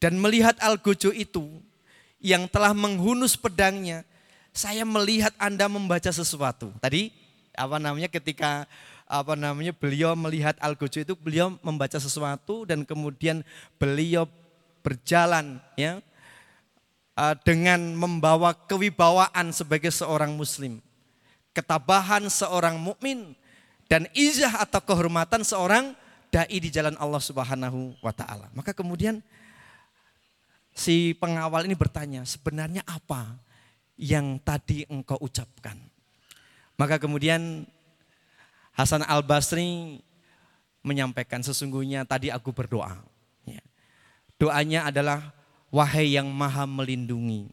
[0.00, 1.46] dan melihat Al-Gojo itu
[2.22, 4.06] yang telah menghunus pedangnya,
[4.54, 6.72] saya melihat Anda membaca sesuatu.
[6.80, 7.12] Tadi
[7.52, 8.64] apa namanya ketika
[9.04, 13.44] apa namanya beliau melihat Al-Gojo itu beliau membaca sesuatu dan kemudian
[13.76, 14.24] beliau
[14.80, 16.00] berjalan ya
[17.14, 20.80] eh, dengan membawa kewibawaan sebagai seorang muslim.
[21.52, 23.36] Ketabahan seorang mukmin
[23.92, 25.92] dan izah atau kehormatan seorang
[26.32, 28.48] dai di jalan Allah Subhanahu wa taala.
[28.56, 29.20] Maka kemudian
[30.72, 33.36] si pengawal ini bertanya, sebenarnya apa
[34.00, 35.76] yang tadi engkau ucapkan?
[36.80, 37.68] Maka kemudian
[38.72, 40.00] Hasan Al-Basri
[40.80, 42.96] menyampaikan sesungguhnya tadi aku berdoa.
[43.44, 43.60] Ya.
[44.40, 45.36] Doanya adalah
[45.68, 47.52] wahai yang maha melindungi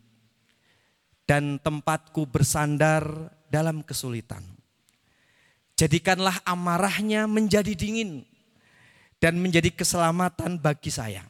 [1.27, 4.58] dan tempatku bersandar dalam kesulitan
[5.79, 8.27] Jadikanlah amarahnya menjadi dingin
[9.23, 11.23] dan menjadi keselamatan bagi saya.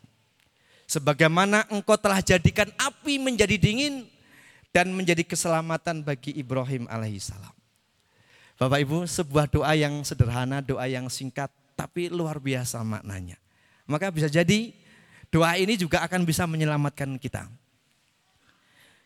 [0.90, 4.10] Sebagaimana engkau telah jadikan api menjadi dingin
[4.74, 7.54] dan menjadi keselamatan bagi Ibrahim alaihissalam.
[8.58, 13.38] Bapak Ibu, sebuah doa yang sederhana, doa yang singkat, tapi luar biasa maknanya.
[13.86, 14.74] Maka bisa jadi
[15.30, 17.46] doa ini juga akan bisa menyelamatkan kita.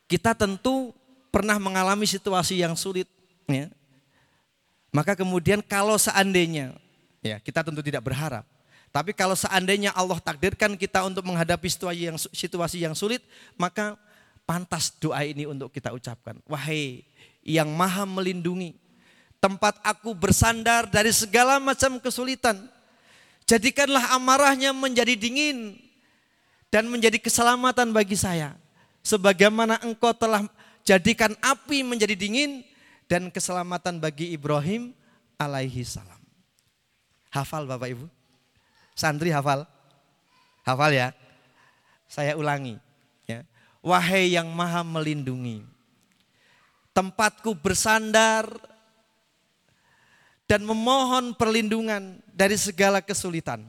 [0.07, 0.95] Kita tentu
[1.35, 3.11] pernah mengalami situasi yang sulit,
[3.51, 3.67] ya,
[4.93, 6.77] maka kemudian kalau seandainya,
[7.25, 8.45] ya kita tentu tidak berharap.
[8.93, 13.25] Tapi kalau seandainya Allah takdirkan kita untuk menghadapi situasi yang, situasi yang sulit,
[13.57, 13.97] maka
[14.45, 16.37] pantas doa ini untuk kita ucapkan.
[16.45, 17.01] Wahai
[17.41, 18.77] yang maha melindungi,
[19.41, 22.69] tempat aku bersandar dari segala macam kesulitan.
[23.49, 25.73] Jadikanlah amarahnya menjadi dingin
[26.69, 28.53] dan menjadi keselamatan bagi saya.
[29.01, 30.45] Sebagaimana engkau telah
[30.85, 32.61] jadikan api menjadi dingin
[33.13, 34.89] dan keselamatan bagi Ibrahim
[35.37, 36.17] alaihi salam.
[37.29, 38.09] Hafal Bapak Ibu?
[38.97, 39.69] Santri hafal?
[40.65, 41.13] Hafal ya?
[42.09, 42.81] Saya ulangi.
[43.29, 43.45] Ya.
[43.85, 45.61] Wahai yang maha melindungi.
[46.89, 48.49] Tempatku bersandar
[50.49, 53.61] dan memohon perlindungan dari segala kesulitan.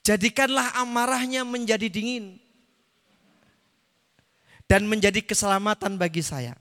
[0.00, 2.40] Jadikanlah amarahnya menjadi dingin
[4.64, 6.56] dan menjadi keselamatan bagi saya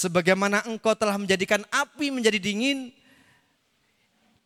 [0.00, 2.88] Sebagaimana engkau telah menjadikan api menjadi dingin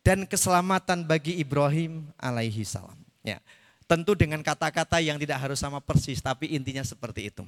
[0.03, 2.99] dan keselamatan bagi Ibrahim alaihi salam.
[3.23, 3.39] Ya,
[3.87, 7.47] tentu dengan kata-kata yang tidak harus sama persis, tapi intinya seperti itu.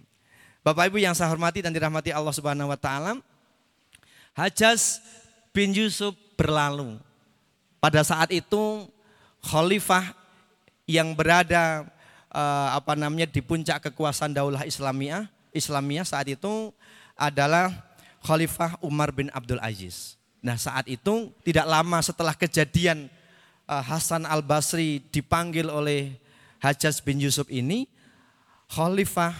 [0.63, 3.19] Bapak Ibu yang saya hormati dan dirahmati Allah Subhanahu wa taala,
[4.31, 5.03] Hajaz
[5.51, 6.95] bin Yusuf berlalu
[7.83, 8.87] pada saat itu
[9.43, 10.15] khalifah
[10.87, 11.83] yang berada
[12.31, 16.71] uh, apa namanya di puncak kekuasaan daulah Islamiyah, Islamiyah saat itu
[17.19, 17.86] adalah
[18.27, 20.19] Khalifah Umar bin Abdul Aziz.
[20.43, 23.07] Nah, saat itu tidak lama setelah kejadian
[23.63, 26.19] uh, Hasan Al-Basri dipanggil oleh
[26.59, 27.87] Hajjaj bin Yusuf ini,
[28.67, 29.31] Khalifah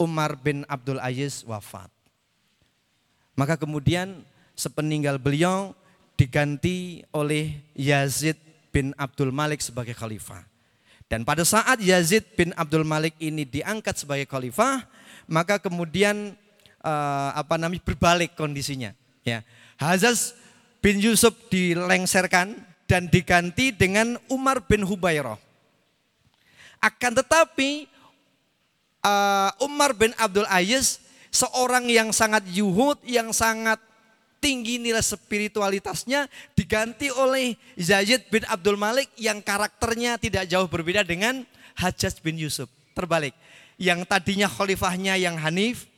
[0.00, 1.92] Umar bin Abdul Aziz wafat.
[3.36, 4.24] Maka kemudian
[4.56, 5.76] sepeninggal beliau
[6.16, 8.40] diganti oleh Yazid
[8.72, 10.48] bin Abdul Malik sebagai khalifah.
[11.12, 14.88] Dan pada saat Yazid bin Abdul Malik ini diangkat sebagai khalifah,
[15.28, 16.32] maka kemudian
[16.82, 18.92] uh, apa namanya berbalik kondisinya.
[19.22, 19.46] Ya,
[19.78, 20.34] Hazaz
[20.82, 22.58] bin Yusuf dilengserkan
[22.90, 25.38] dan diganti dengan Umar bin Hubairah.
[26.82, 27.86] Akan tetapi
[29.06, 30.98] uh, Umar bin Abdul Aziz
[31.30, 33.78] seorang yang sangat yuhud, yang sangat
[34.42, 36.26] tinggi nilai spiritualitasnya
[36.58, 41.46] diganti oleh Zaid bin Abdul Malik yang karakternya tidak jauh berbeda dengan
[41.78, 42.66] Hajjaj bin Yusuf.
[42.92, 43.32] Terbalik.
[43.78, 45.88] Yang tadinya khalifahnya yang hanif,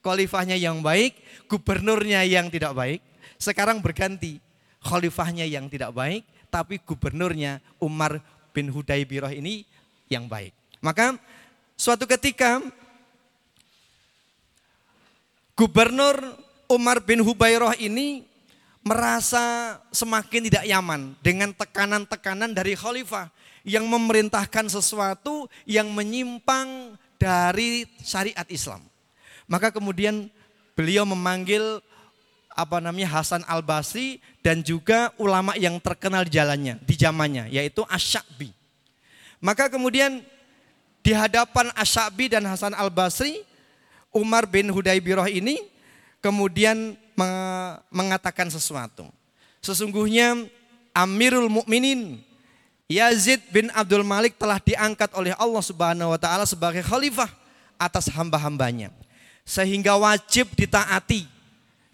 [0.00, 3.00] khalifahnya yang baik, gubernurnya yang tidak baik.
[3.40, 4.40] Sekarang berganti
[4.84, 8.20] khalifahnya yang tidak baik, tapi gubernurnya Umar
[8.52, 9.64] bin Hudaibirah ini
[10.10, 10.52] yang baik.
[10.80, 11.16] Maka
[11.76, 12.60] suatu ketika
[15.54, 16.16] gubernur
[16.70, 18.24] Umar bin Hubairah ini
[18.80, 23.28] merasa semakin tidak nyaman dengan tekanan-tekanan dari khalifah
[23.60, 28.80] yang memerintahkan sesuatu yang menyimpang dari syariat Islam.
[29.50, 30.30] Maka kemudian
[30.78, 31.82] beliau memanggil
[32.54, 37.82] apa namanya Hasan Al Basri dan juga ulama yang terkenal di jalannya, di zamannya yaitu
[37.90, 38.54] Asyabi.
[39.42, 40.22] Maka kemudian
[41.02, 43.42] di hadapan Asyabi dan Hasan Al Basri,
[44.14, 45.58] Umar bin Hudaibirah ini
[46.22, 46.94] kemudian
[47.90, 49.10] mengatakan sesuatu.
[49.60, 50.46] Sesungguhnya
[50.94, 52.22] Amirul Mukminin
[52.90, 57.30] Yazid bin Abdul Malik telah diangkat oleh Allah Subhanahu wa taala sebagai khalifah
[57.78, 58.90] atas hamba-hambanya.
[59.50, 61.26] Sehingga wajib ditaati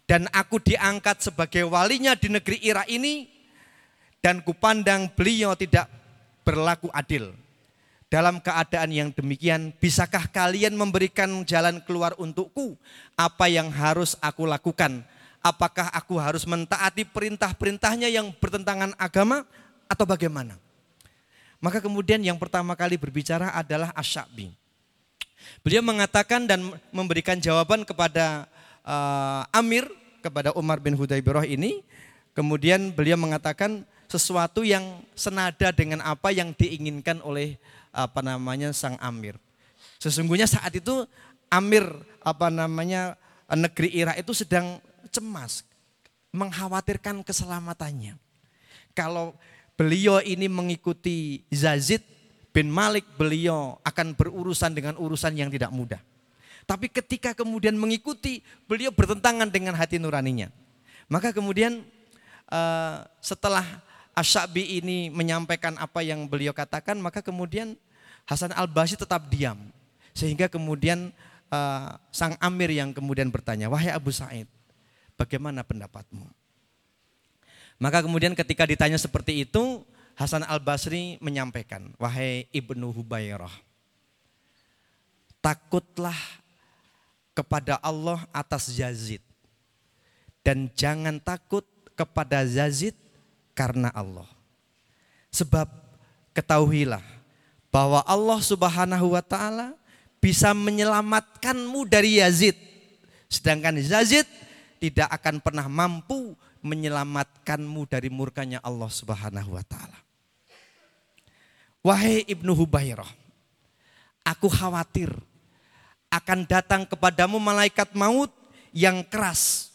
[0.05, 3.33] dan aku diangkat sebagai walinya di negeri Irak ini
[4.21, 5.89] dan kupandang beliau tidak
[6.45, 7.33] berlaku adil
[8.07, 12.79] dalam keadaan yang demikian, bisakah kalian memberikan jalan keluar untukku?
[13.19, 15.03] Apa yang harus aku lakukan?
[15.43, 19.43] Apakah aku harus mentaati perintah-perintahnya yang bertentangan agama
[19.91, 20.55] atau bagaimana?
[21.59, 24.55] Maka kemudian yang pertama kali berbicara adalah Asyabi.
[25.63, 26.63] Beliau mengatakan dan
[26.95, 28.47] memberikan jawaban kepada
[28.87, 29.87] uh, Amir,
[30.23, 31.83] kepada Umar bin Hudaibirah ini.
[32.37, 37.57] Kemudian beliau mengatakan sesuatu yang senada dengan apa yang diinginkan oleh
[37.91, 39.41] apa namanya sang amir.
[39.97, 41.09] Sesungguhnya saat itu
[41.49, 41.89] amir
[42.21, 43.17] apa namanya
[43.49, 44.79] negeri Irak itu sedang
[45.09, 45.65] cemas,
[46.35, 48.21] mengkhawatirkan keselamatannya.
[48.93, 49.33] Kalau
[49.81, 52.05] beliau ini mengikuti Zazid
[52.57, 56.01] bin Malik, beliau akan berurusan dengan urusan yang tidak mudah.
[56.65, 60.49] Tapi ketika kemudian mengikuti, beliau bertentangan dengan hati nuraninya.
[61.13, 61.85] Maka kemudian
[62.49, 63.85] uh, setelah
[64.17, 67.77] Asyabi ini menyampaikan apa yang beliau katakan, maka kemudian
[68.25, 69.61] Hasan al-Basri tetap diam.
[70.17, 71.13] Sehingga kemudian
[71.53, 74.49] uh, sang amir yang kemudian bertanya, wahai Abu Sa'id,
[75.21, 76.25] bagaimana pendapatmu?
[77.77, 79.85] Maka kemudian ketika ditanya seperti itu,
[80.17, 83.53] Hasan al-Basri menyampaikan, wahai Ibnu Hubairah,
[85.45, 86.17] takutlah
[87.37, 89.21] kepada Allah atas Yazid.
[90.41, 92.97] Dan jangan takut kepada Yazid
[93.53, 94.25] karena Allah.
[95.29, 95.69] Sebab
[96.33, 97.05] ketahuilah
[97.69, 99.77] bahwa Allah Subhanahu wa taala
[100.17, 102.57] bisa menyelamatkanmu dari Yazid.
[103.29, 104.25] Sedangkan Yazid
[104.81, 106.33] tidak akan pernah mampu
[106.65, 110.06] menyelamatkanmu dari murkanya Allah Subhanahu wa taala.
[111.87, 113.07] Wahai Ibnu Hubairah,
[114.27, 115.07] aku khawatir
[116.11, 118.35] akan datang kepadamu malaikat maut
[118.75, 119.71] yang keras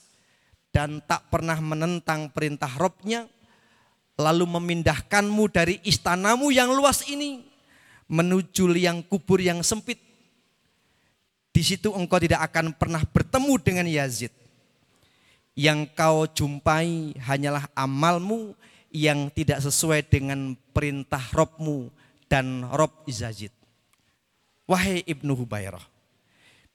[0.76, 3.32] dan tak pernah menentang perintah Robnya,
[4.20, 7.48] lalu memindahkanmu dari istanamu yang luas ini
[8.12, 10.04] menuju liang kubur yang sempit.
[11.56, 14.36] Di situ engkau tidak akan pernah bertemu dengan Yazid.
[15.56, 18.52] Yang kau jumpai hanyalah amalmu
[18.92, 22.01] yang tidak sesuai dengan perintah Robmu
[22.32, 23.52] dan Rob Yazid.
[24.64, 25.84] Wahai Ibnu Hubairah,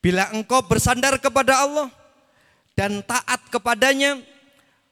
[0.04, 1.88] bila engkau bersandar kepada Allah
[2.76, 4.20] dan taat kepadanya,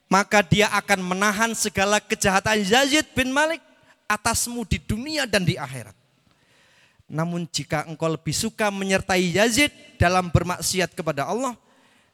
[0.08, 3.60] maka dia akan menahan segala kejahatan Yazid bin Malik
[4.08, 5.92] atasmu di dunia dan di akhirat.
[7.04, 9.68] Namun jika engkau lebih suka menyertai Yazid
[10.00, 11.52] dalam bermaksiat kepada Allah,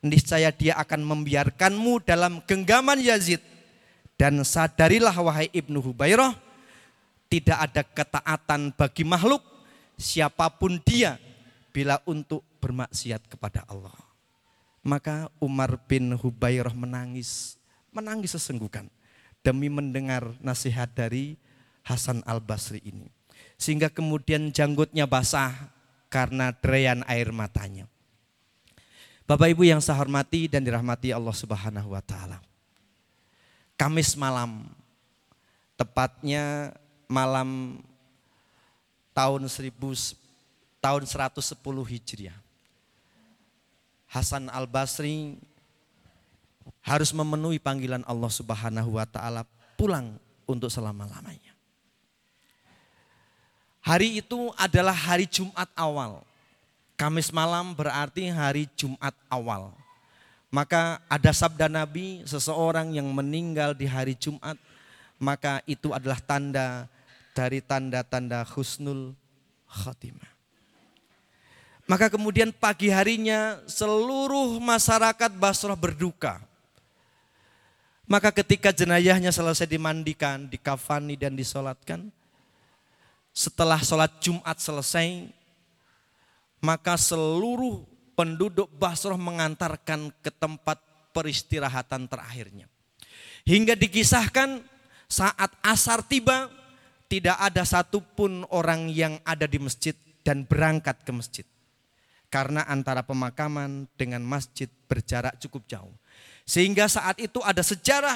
[0.03, 3.39] niscaya dia akan membiarkanmu dalam genggaman Yazid
[4.21, 6.37] Dan sadarilah wahai Ibnu Hubairah,
[7.31, 9.41] tidak ada ketaatan bagi makhluk
[9.95, 11.15] siapa pun dia
[11.71, 13.95] bila untuk bermaksiat kepada Allah.
[14.83, 17.55] Maka Umar bin Hubairah menangis,
[17.95, 18.91] menangis sesenggukan
[19.47, 21.39] demi mendengar nasihat dari
[21.87, 23.07] Hasan al-Basri ini.
[23.61, 25.53] Sehingga kemudian janggutnya basah
[26.11, 27.87] karena derayan air matanya.
[29.29, 32.43] Bapak Ibu yang saya hormati dan dirahmati Allah Subhanahu wa taala.
[33.79, 34.67] Kamis malam,
[35.79, 36.75] tepatnya
[37.11, 37.83] malam
[39.11, 39.75] tahun 1000
[40.79, 42.39] tahun 110 Hijriah.
[44.07, 45.39] Hasan Al-Basri
[46.87, 49.43] harus memenuhi panggilan Allah Subhanahu wa taala
[49.75, 50.15] pulang
[50.47, 51.51] untuk selama-lamanya.
[53.83, 56.23] Hari itu adalah hari Jumat awal.
[56.95, 59.73] Kamis malam berarti hari Jumat awal.
[60.51, 64.59] Maka ada sabda Nabi, seseorang yang meninggal di hari Jumat,
[65.17, 66.91] maka itu adalah tanda
[67.35, 69.15] dari tanda-tanda husnul
[69.71, 70.31] khatimah.
[71.91, 76.39] Maka kemudian pagi harinya seluruh masyarakat Basrah berduka.
[78.07, 82.11] Maka ketika jenayahnya selesai dimandikan, dikafani dan disolatkan,
[83.35, 85.31] setelah sholat Jumat selesai,
[86.63, 87.83] maka seluruh
[88.15, 90.79] penduduk Basrah mengantarkan ke tempat
[91.11, 92.71] peristirahatan terakhirnya.
[93.43, 94.63] Hingga dikisahkan
[95.11, 96.47] saat asar tiba
[97.11, 101.47] tidak ada satupun orang yang ada di masjid dan berangkat ke masjid.
[102.31, 105.91] Karena antara pemakaman dengan masjid berjarak cukup jauh.
[106.47, 108.15] Sehingga saat itu ada sejarah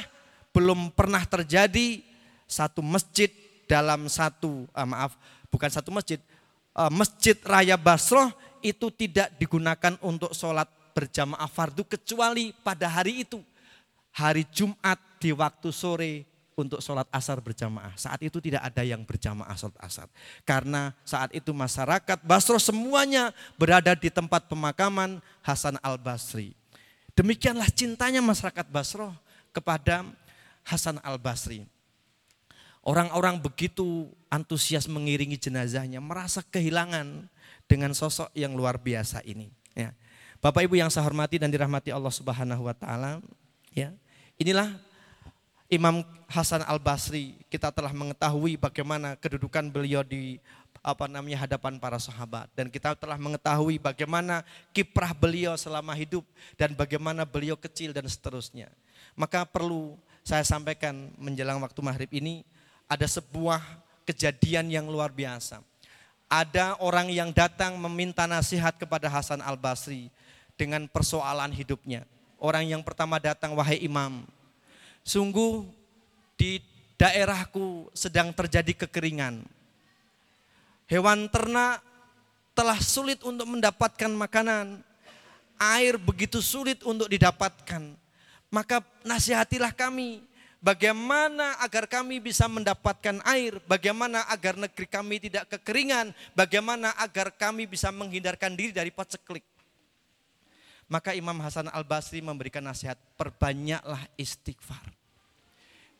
[0.54, 2.06] belum pernah terjadi
[2.46, 3.26] satu masjid
[3.66, 5.18] dalam satu, uh, maaf
[5.50, 6.22] bukan satu masjid,
[6.78, 8.30] uh, masjid raya Basroh
[8.62, 13.42] itu tidak digunakan untuk sholat berjamaah fardu kecuali pada hari itu.
[14.14, 17.94] Hari Jumat di waktu sore untuk sholat asar berjamaah.
[17.98, 20.08] Saat itu tidak ada yang berjamaah sholat asar.
[20.42, 26.54] Karena saat itu masyarakat Basro semuanya berada di tempat pemakaman Hasan al-Basri.
[27.14, 29.14] Demikianlah cintanya masyarakat Basro
[29.54, 30.06] kepada
[30.66, 31.62] Hasan al-Basri.
[32.84, 37.32] Orang-orang begitu antusias mengiringi jenazahnya, merasa kehilangan
[37.64, 39.48] dengan sosok yang luar biasa ini.
[39.72, 39.96] Ya.
[40.44, 43.24] Bapak Ibu yang saya hormati dan dirahmati Allah Subhanahu Wa Taala,
[43.72, 43.88] ya
[44.36, 44.76] inilah
[45.72, 47.38] Imam Hasan Al Basri.
[47.48, 50.38] Kita telah mengetahui bagaimana kedudukan beliau di
[50.84, 54.44] apa namanya hadapan para sahabat dan kita telah mengetahui bagaimana
[54.76, 56.28] kiprah beliau selama hidup
[56.60, 58.68] dan bagaimana beliau kecil dan seterusnya.
[59.16, 62.44] Maka perlu saya sampaikan menjelang waktu maghrib ini
[62.84, 63.64] ada sebuah
[64.04, 65.64] kejadian yang luar biasa
[66.34, 70.10] ada orang yang datang meminta nasihat kepada Hasan al-Basri
[70.58, 72.02] dengan persoalan hidupnya.
[72.42, 74.26] Orang yang pertama datang, wahai imam,
[75.04, 75.68] sungguh
[76.34, 76.58] di
[76.96, 79.44] daerahku sedang terjadi kekeringan.
[80.88, 81.84] Hewan ternak
[82.56, 84.80] telah sulit untuk mendapatkan makanan.
[85.54, 87.94] Air begitu sulit untuk didapatkan.
[88.50, 90.18] Maka nasihatilah kami
[90.64, 97.68] bagaimana agar kami bisa mendapatkan air, bagaimana agar negeri kami tidak kekeringan, bagaimana agar kami
[97.68, 99.44] bisa menghindarkan diri dari paceklik.
[100.86, 104.84] Maka Imam Hasan Al-Basri memberikan nasihat, perbanyaklah istighfar.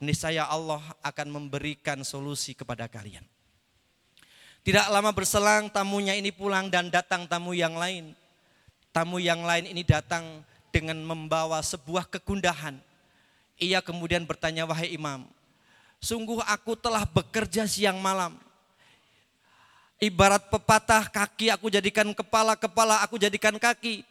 [0.02, 3.24] Niscaya Allah akan memberikan solusi kepada kalian.
[4.64, 8.16] Tidak lama berselang tamunya ini pulang dan datang tamu yang lain.
[8.92, 12.80] Tamu yang lain ini datang dengan membawa sebuah kegundahan
[13.58, 15.26] ia kemudian bertanya, wahai imam,
[16.02, 18.34] sungguh aku telah bekerja siang malam.
[20.02, 24.02] Ibarat pepatah kaki aku jadikan kepala, kepala aku jadikan kaki.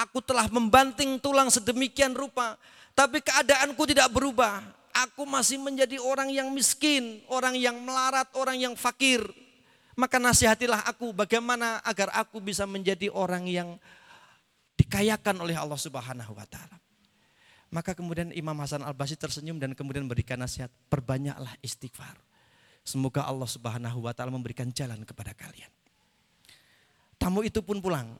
[0.00, 2.56] Aku telah membanting tulang sedemikian rupa,
[2.96, 4.64] tapi keadaanku tidak berubah.
[4.90, 9.20] Aku masih menjadi orang yang miskin, orang yang melarat, orang yang fakir.
[9.94, 13.76] Maka nasihatilah aku bagaimana agar aku bisa menjadi orang yang
[14.80, 16.80] dikayakan oleh Allah Subhanahu wa taala.
[17.70, 22.18] Maka kemudian Imam Hasan Al-Basri tersenyum dan kemudian memberikan nasihat, perbanyaklah istighfar.
[22.82, 25.70] Semoga Allah Subhanahu wa taala memberikan jalan kepada kalian.
[27.20, 28.16] Tamu itu pun pulang.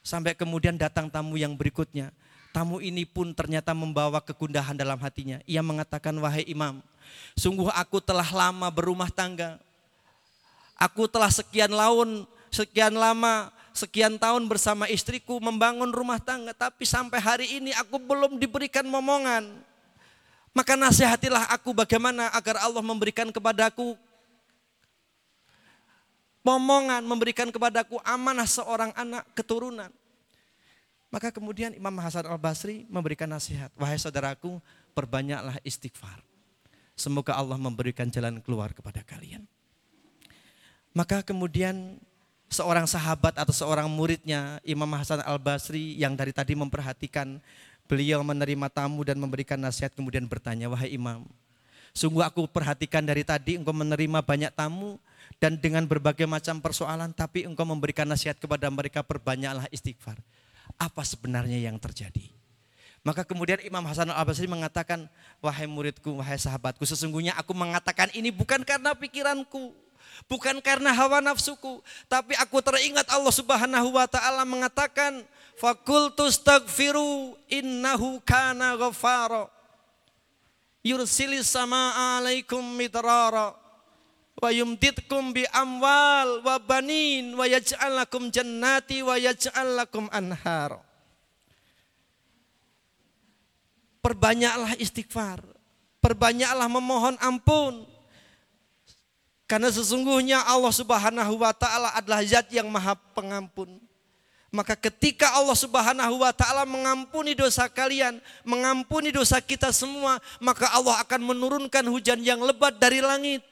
[0.00, 2.10] Sampai kemudian datang tamu yang berikutnya.
[2.50, 5.38] Tamu ini pun ternyata membawa kegundahan dalam hatinya.
[5.46, 6.82] Ia mengatakan, wahai imam,
[7.38, 9.60] sungguh aku telah lama berumah tangga.
[10.74, 17.18] Aku telah sekian laun, sekian lama sekian tahun bersama istriku membangun rumah tangga, tapi sampai
[17.22, 19.46] hari ini aku belum diberikan momongan.
[20.50, 23.94] Maka nasihatilah aku bagaimana agar Allah memberikan kepadaku
[26.40, 29.92] momongan, memberikan kepadaku amanah seorang anak keturunan.
[31.10, 34.62] Maka kemudian Imam Hasan al-Basri memberikan nasihat, wahai saudaraku,
[34.94, 36.22] perbanyaklah istighfar.
[36.94, 39.42] Semoga Allah memberikan jalan keluar kepada kalian.
[40.94, 41.98] Maka kemudian
[42.50, 47.38] seorang sahabat atau seorang muridnya Imam Hasan Al-Basri yang dari tadi memperhatikan
[47.90, 51.26] beliau menerima tamu dan memberikan nasihat kemudian bertanya, "Wahai Imam,
[51.96, 54.96] sungguh aku perhatikan dari tadi engkau menerima banyak tamu
[55.38, 60.18] dan dengan berbagai macam persoalan tapi engkau memberikan nasihat kepada mereka perbanyaklah istighfar.
[60.78, 62.30] Apa sebenarnya yang terjadi?"
[63.00, 65.08] Maka kemudian Imam Hasan Al-Basri mengatakan,
[65.40, 69.72] "Wahai muridku, wahai sahabatku, sesungguhnya aku mengatakan ini bukan karena pikiranku,
[70.28, 71.80] Bukan karena hawa nafsuku,
[72.10, 75.24] tapi aku teringat Allah Subhanahu wa taala mengatakan,
[75.56, 79.48] "Fakultu staghfiru innahu kana ghafara."
[80.80, 83.52] Yursilis sama alaikum midrara
[84.40, 90.80] wa yumditkum bi amwal wa banin wa yaj'al lakum jannati wa yaj'al lakum anhar.
[94.00, 95.44] Perbanyaklah istighfar,
[96.00, 97.84] perbanyaklah memohon ampun,
[99.44, 103.89] karena sesungguhnya Allah Subhanahu wa taala adalah zat yang Maha Pengampun.
[104.50, 110.98] Maka ketika Allah Subhanahu wa taala mengampuni dosa kalian, mengampuni dosa kita semua, maka Allah
[111.06, 113.46] akan menurunkan hujan yang lebat dari langit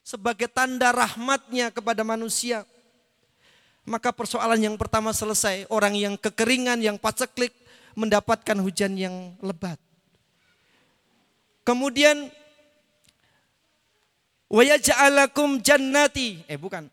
[0.00, 2.64] sebagai tanda rahmatnya kepada manusia.
[3.84, 7.52] Maka persoalan yang pertama selesai, orang yang kekeringan, yang paceklik
[7.92, 9.76] mendapatkan hujan yang lebat.
[11.60, 12.32] Kemudian
[14.52, 16.44] Wa yaj'alakum jannati.
[16.44, 16.84] Eh bukan.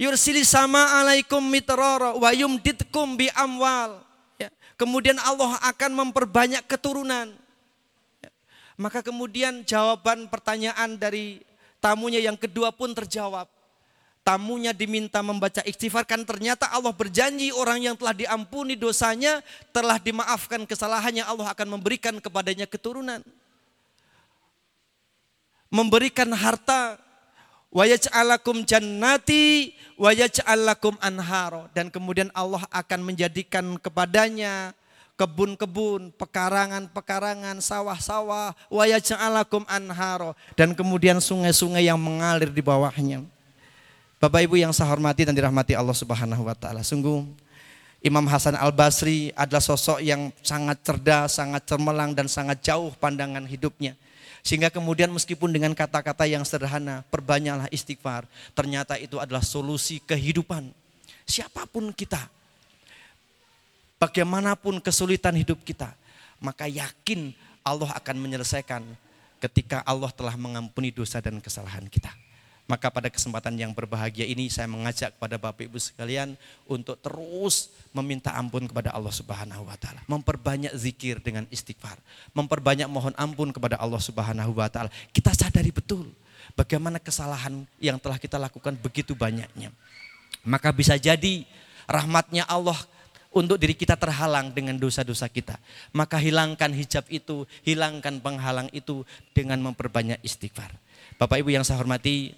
[0.00, 4.00] Yursili sama alaikum mitrara wa yumditkum bi amwal.
[4.40, 4.48] Ya.
[4.80, 7.28] Kemudian Allah akan memperbanyak keturunan.
[8.24, 8.30] Ya.
[8.80, 11.44] Maka kemudian jawaban pertanyaan dari
[11.84, 13.44] tamunya yang kedua pun terjawab.
[14.24, 20.64] Tamunya diminta membaca istighfar kan ternyata Allah berjanji orang yang telah diampuni dosanya, telah dimaafkan
[20.64, 23.20] kesalahannya Allah akan memberikan kepadanya keturunan
[25.70, 26.98] memberikan harta
[27.70, 27.86] wa
[28.66, 30.10] jannati wa
[30.98, 34.74] anharo dan kemudian Allah akan menjadikan kepadanya
[35.14, 43.20] kebun-kebun, pekarangan-pekarangan, sawah-sawah, wa yaj'alakum anharo dan kemudian sungai-sungai yang mengalir di bawahnya.
[44.16, 46.80] Bapak Ibu yang saya hormati dan dirahmati Allah Subhanahu wa taala.
[46.80, 47.24] Sungguh
[48.00, 53.92] Imam Hasan Al-Basri adalah sosok yang sangat cerdas, sangat cermelang dan sangat jauh pandangan hidupnya.
[54.40, 58.24] Sehingga kemudian meskipun dengan kata-kata yang sederhana, perbanyaklah istighfar.
[58.56, 60.72] Ternyata itu adalah solusi kehidupan.
[61.28, 62.24] Siapa pun kita,
[64.00, 65.92] bagaimanapun kesulitan hidup kita,
[66.40, 68.82] maka yakin Allah akan menyelesaikan
[69.40, 72.10] ketika Allah telah mengampuni dosa dan kesalahan kita.
[72.70, 76.38] Maka pada kesempatan yang berbahagia ini saya mengajak kepada Bapak Ibu sekalian
[76.70, 81.98] untuk terus meminta ampun kepada Allah Subhanahu wa taala, memperbanyak zikir dengan istighfar,
[82.30, 84.86] memperbanyak mohon ampun kepada Allah Subhanahu wa taala.
[85.10, 86.06] Kita sadari betul
[86.54, 89.74] bagaimana kesalahan yang telah kita lakukan begitu banyaknya.
[90.46, 91.42] Maka bisa jadi
[91.90, 92.78] rahmatnya Allah
[93.34, 95.58] untuk diri kita terhalang dengan dosa-dosa kita.
[95.90, 99.02] Maka hilangkan hijab itu, hilangkan penghalang itu
[99.34, 100.70] dengan memperbanyak istighfar.
[101.18, 102.32] Bapak Ibu yang saya hormati,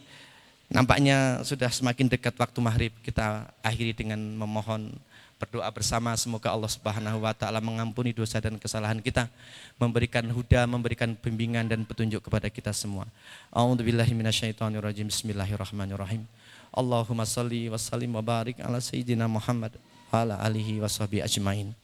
[0.72, 2.92] Nampaknya sudah semakin dekat waktu maghrib.
[3.04, 4.96] Kita akhiri dengan memohon
[5.36, 9.28] berdoa bersama semoga Allah Subhanahu wa taala mengampuni dosa dan kesalahan kita,
[9.76, 13.04] memberikan huda, memberikan bimbingan dan petunjuk kepada kita semua.
[13.52, 15.12] A'udzubillahi minasyaitonirrajim.
[15.12, 16.24] Bismillahirrahmanirrahim.
[16.72, 19.76] Allahumma salli wa sallim wa barik ala sayyidina Muhammad
[20.08, 21.76] wa ala alihi wa sahbihi ajmain.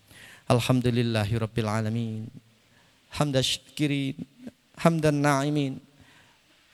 [0.48, 2.24] Alhamdulillahi rabbil alamin.
[3.12, 4.16] Hamda syakirin,
[4.80, 5.76] hamdan na'imin.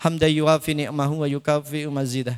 [0.05, 2.36] Hamda yuafi ni'mahu wa yukafi mazidah.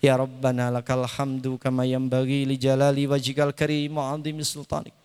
[0.00, 4.96] Ya rabbana lakal hamdu kama yanbaghi li jalali wajhikal karim wa 'azimi sultanik.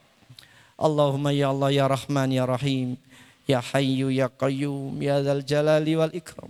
[0.79, 2.95] Allahumma ya Allah ya Rahman ya Rahim
[3.43, 6.49] ya Hayyu ya Qayyum ya Dzal Jalali wal Ikram.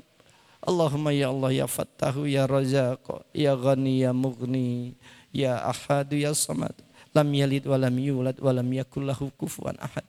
[0.61, 3.01] Allahumma ya Allah ya Fattahu ya Razzaq
[3.33, 4.93] ya Ghani ya Mughni
[5.33, 6.75] ya Ahad ya Samad.
[7.15, 10.05] Lam yalid wa lam yulad wa lam yakul lahu kufuwan ahad.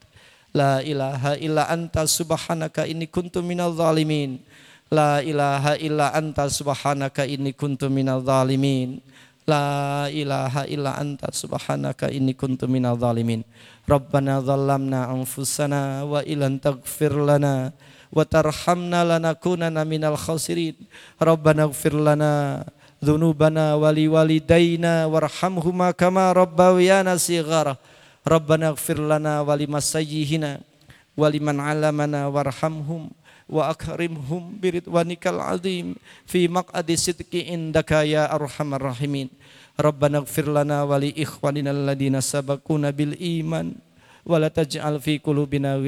[0.53, 4.42] La ilaha illa anta subhanaka inni kuntu minal zalimin
[4.89, 9.05] La ilaha illa anta subhanaka inni kuntu minal zalimin.
[9.45, 13.45] La ilaha illa anta subhanaka inni kuntu minal zalimin.
[13.84, 17.72] Rabbana zalamna anfusana wa ilan taghfir lana
[18.09, 20.76] wa tarhamna lanakunana minal khasirin.
[21.20, 22.64] Rabbana ighfir lana
[23.05, 27.76] dhunubana wali walidayna warhamhuma kama rabbawiyana sighara.
[28.24, 30.64] Rabbana ighfir lana wali masayyihina
[31.12, 33.12] waliman alamana warhamhum
[33.49, 35.96] wa akrimhum biridwanikal azim
[36.28, 39.32] fi maq'adi sidqi indaka ya arhamar rahimin.
[39.80, 41.72] Rabbana ighfir lana wa li ikhwanina
[42.92, 43.72] bil iman
[44.28, 45.80] wa la taj'al fi qulubina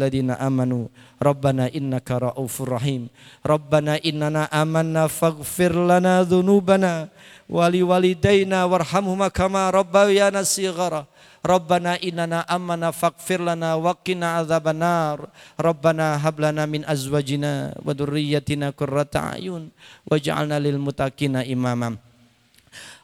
[0.00, 0.88] ladina amanu.
[1.20, 3.12] Rabbana innaka ra'ufur rahim.
[3.44, 7.12] Rabbana innana amanna faghfir lana dhunubana
[7.44, 11.04] wa li walidayna warhamhuma kama rabbayana ya sighara
[11.44, 15.28] Rabbana innana amana faghfir lana wa qina adzabannar.
[15.60, 19.68] Rabbana hab lana min azwajina wa dhurriyyatina qurrata ayun
[20.08, 22.00] waj'alna lil muttaqina imamam.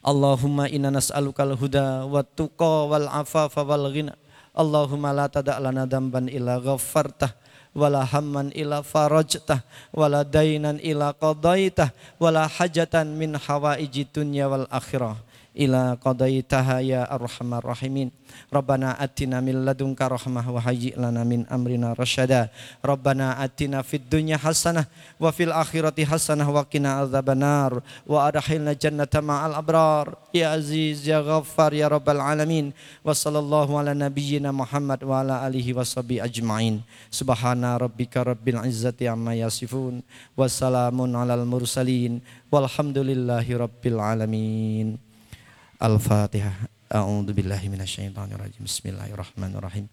[0.01, 4.17] Allahumma inna nas'alukal huda wa tuqa wal afafa wal ghina.
[4.57, 7.37] Allahumma la tada' lana dhanban illa ghaffartah
[7.77, 9.63] wala hamman ila farajtah
[9.95, 14.67] wala dainan ila qadaitah wala hajatan min hawaiji dunya wal
[15.56, 18.12] ولا حاجة من حوائج الدنيا والآخرة إلى قضيتها يا أرحم الراحمين
[18.54, 22.50] ربنا أتنا من لدنك رحمة وهيئ لنا من أمرنا رشدا
[22.86, 24.86] ربنا أتنا في الدنيا حسنة
[25.20, 31.88] وفي الآخرة حسنة وقنا عذاب النار وأدخلنا الجنة مع الأبرار يا عزيز يا غفار يا
[31.88, 32.74] رب العالمين
[33.06, 36.82] وصلى الله على نبينا محمد وعلى آله وصحبه أجمعين
[37.12, 40.02] سبحان ربك رب العزة عما يصفون
[40.38, 45.09] وسلام على المرسلين والحمد لله رب العالمين
[45.81, 46.69] Al-Fatihah.
[46.93, 48.69] A'udzu billahi minasyaitonir rajim.
[48.69, 49.89] Bismillahirrahmanirrahim.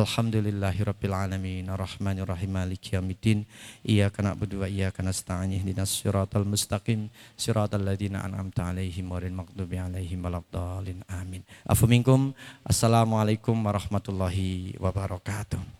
[0.00, 3.44] Alhamdulillahi rabbil alamin arrahmanir rahim maliki yaumiddin
[3.84, 10.24] iyyaka na'budu wa iyyaka nasta'in ihdinas siratal mustaqim siratal ladzina an'amta 'alaihim ghairil maghdubi 'alaihim
[10.24, 11.44] waladdallin amin.
[11.68, 12.32] Afu minkum.
[12.64, 15.75] Assalamualaikum warahmatullahi wabarakatuh.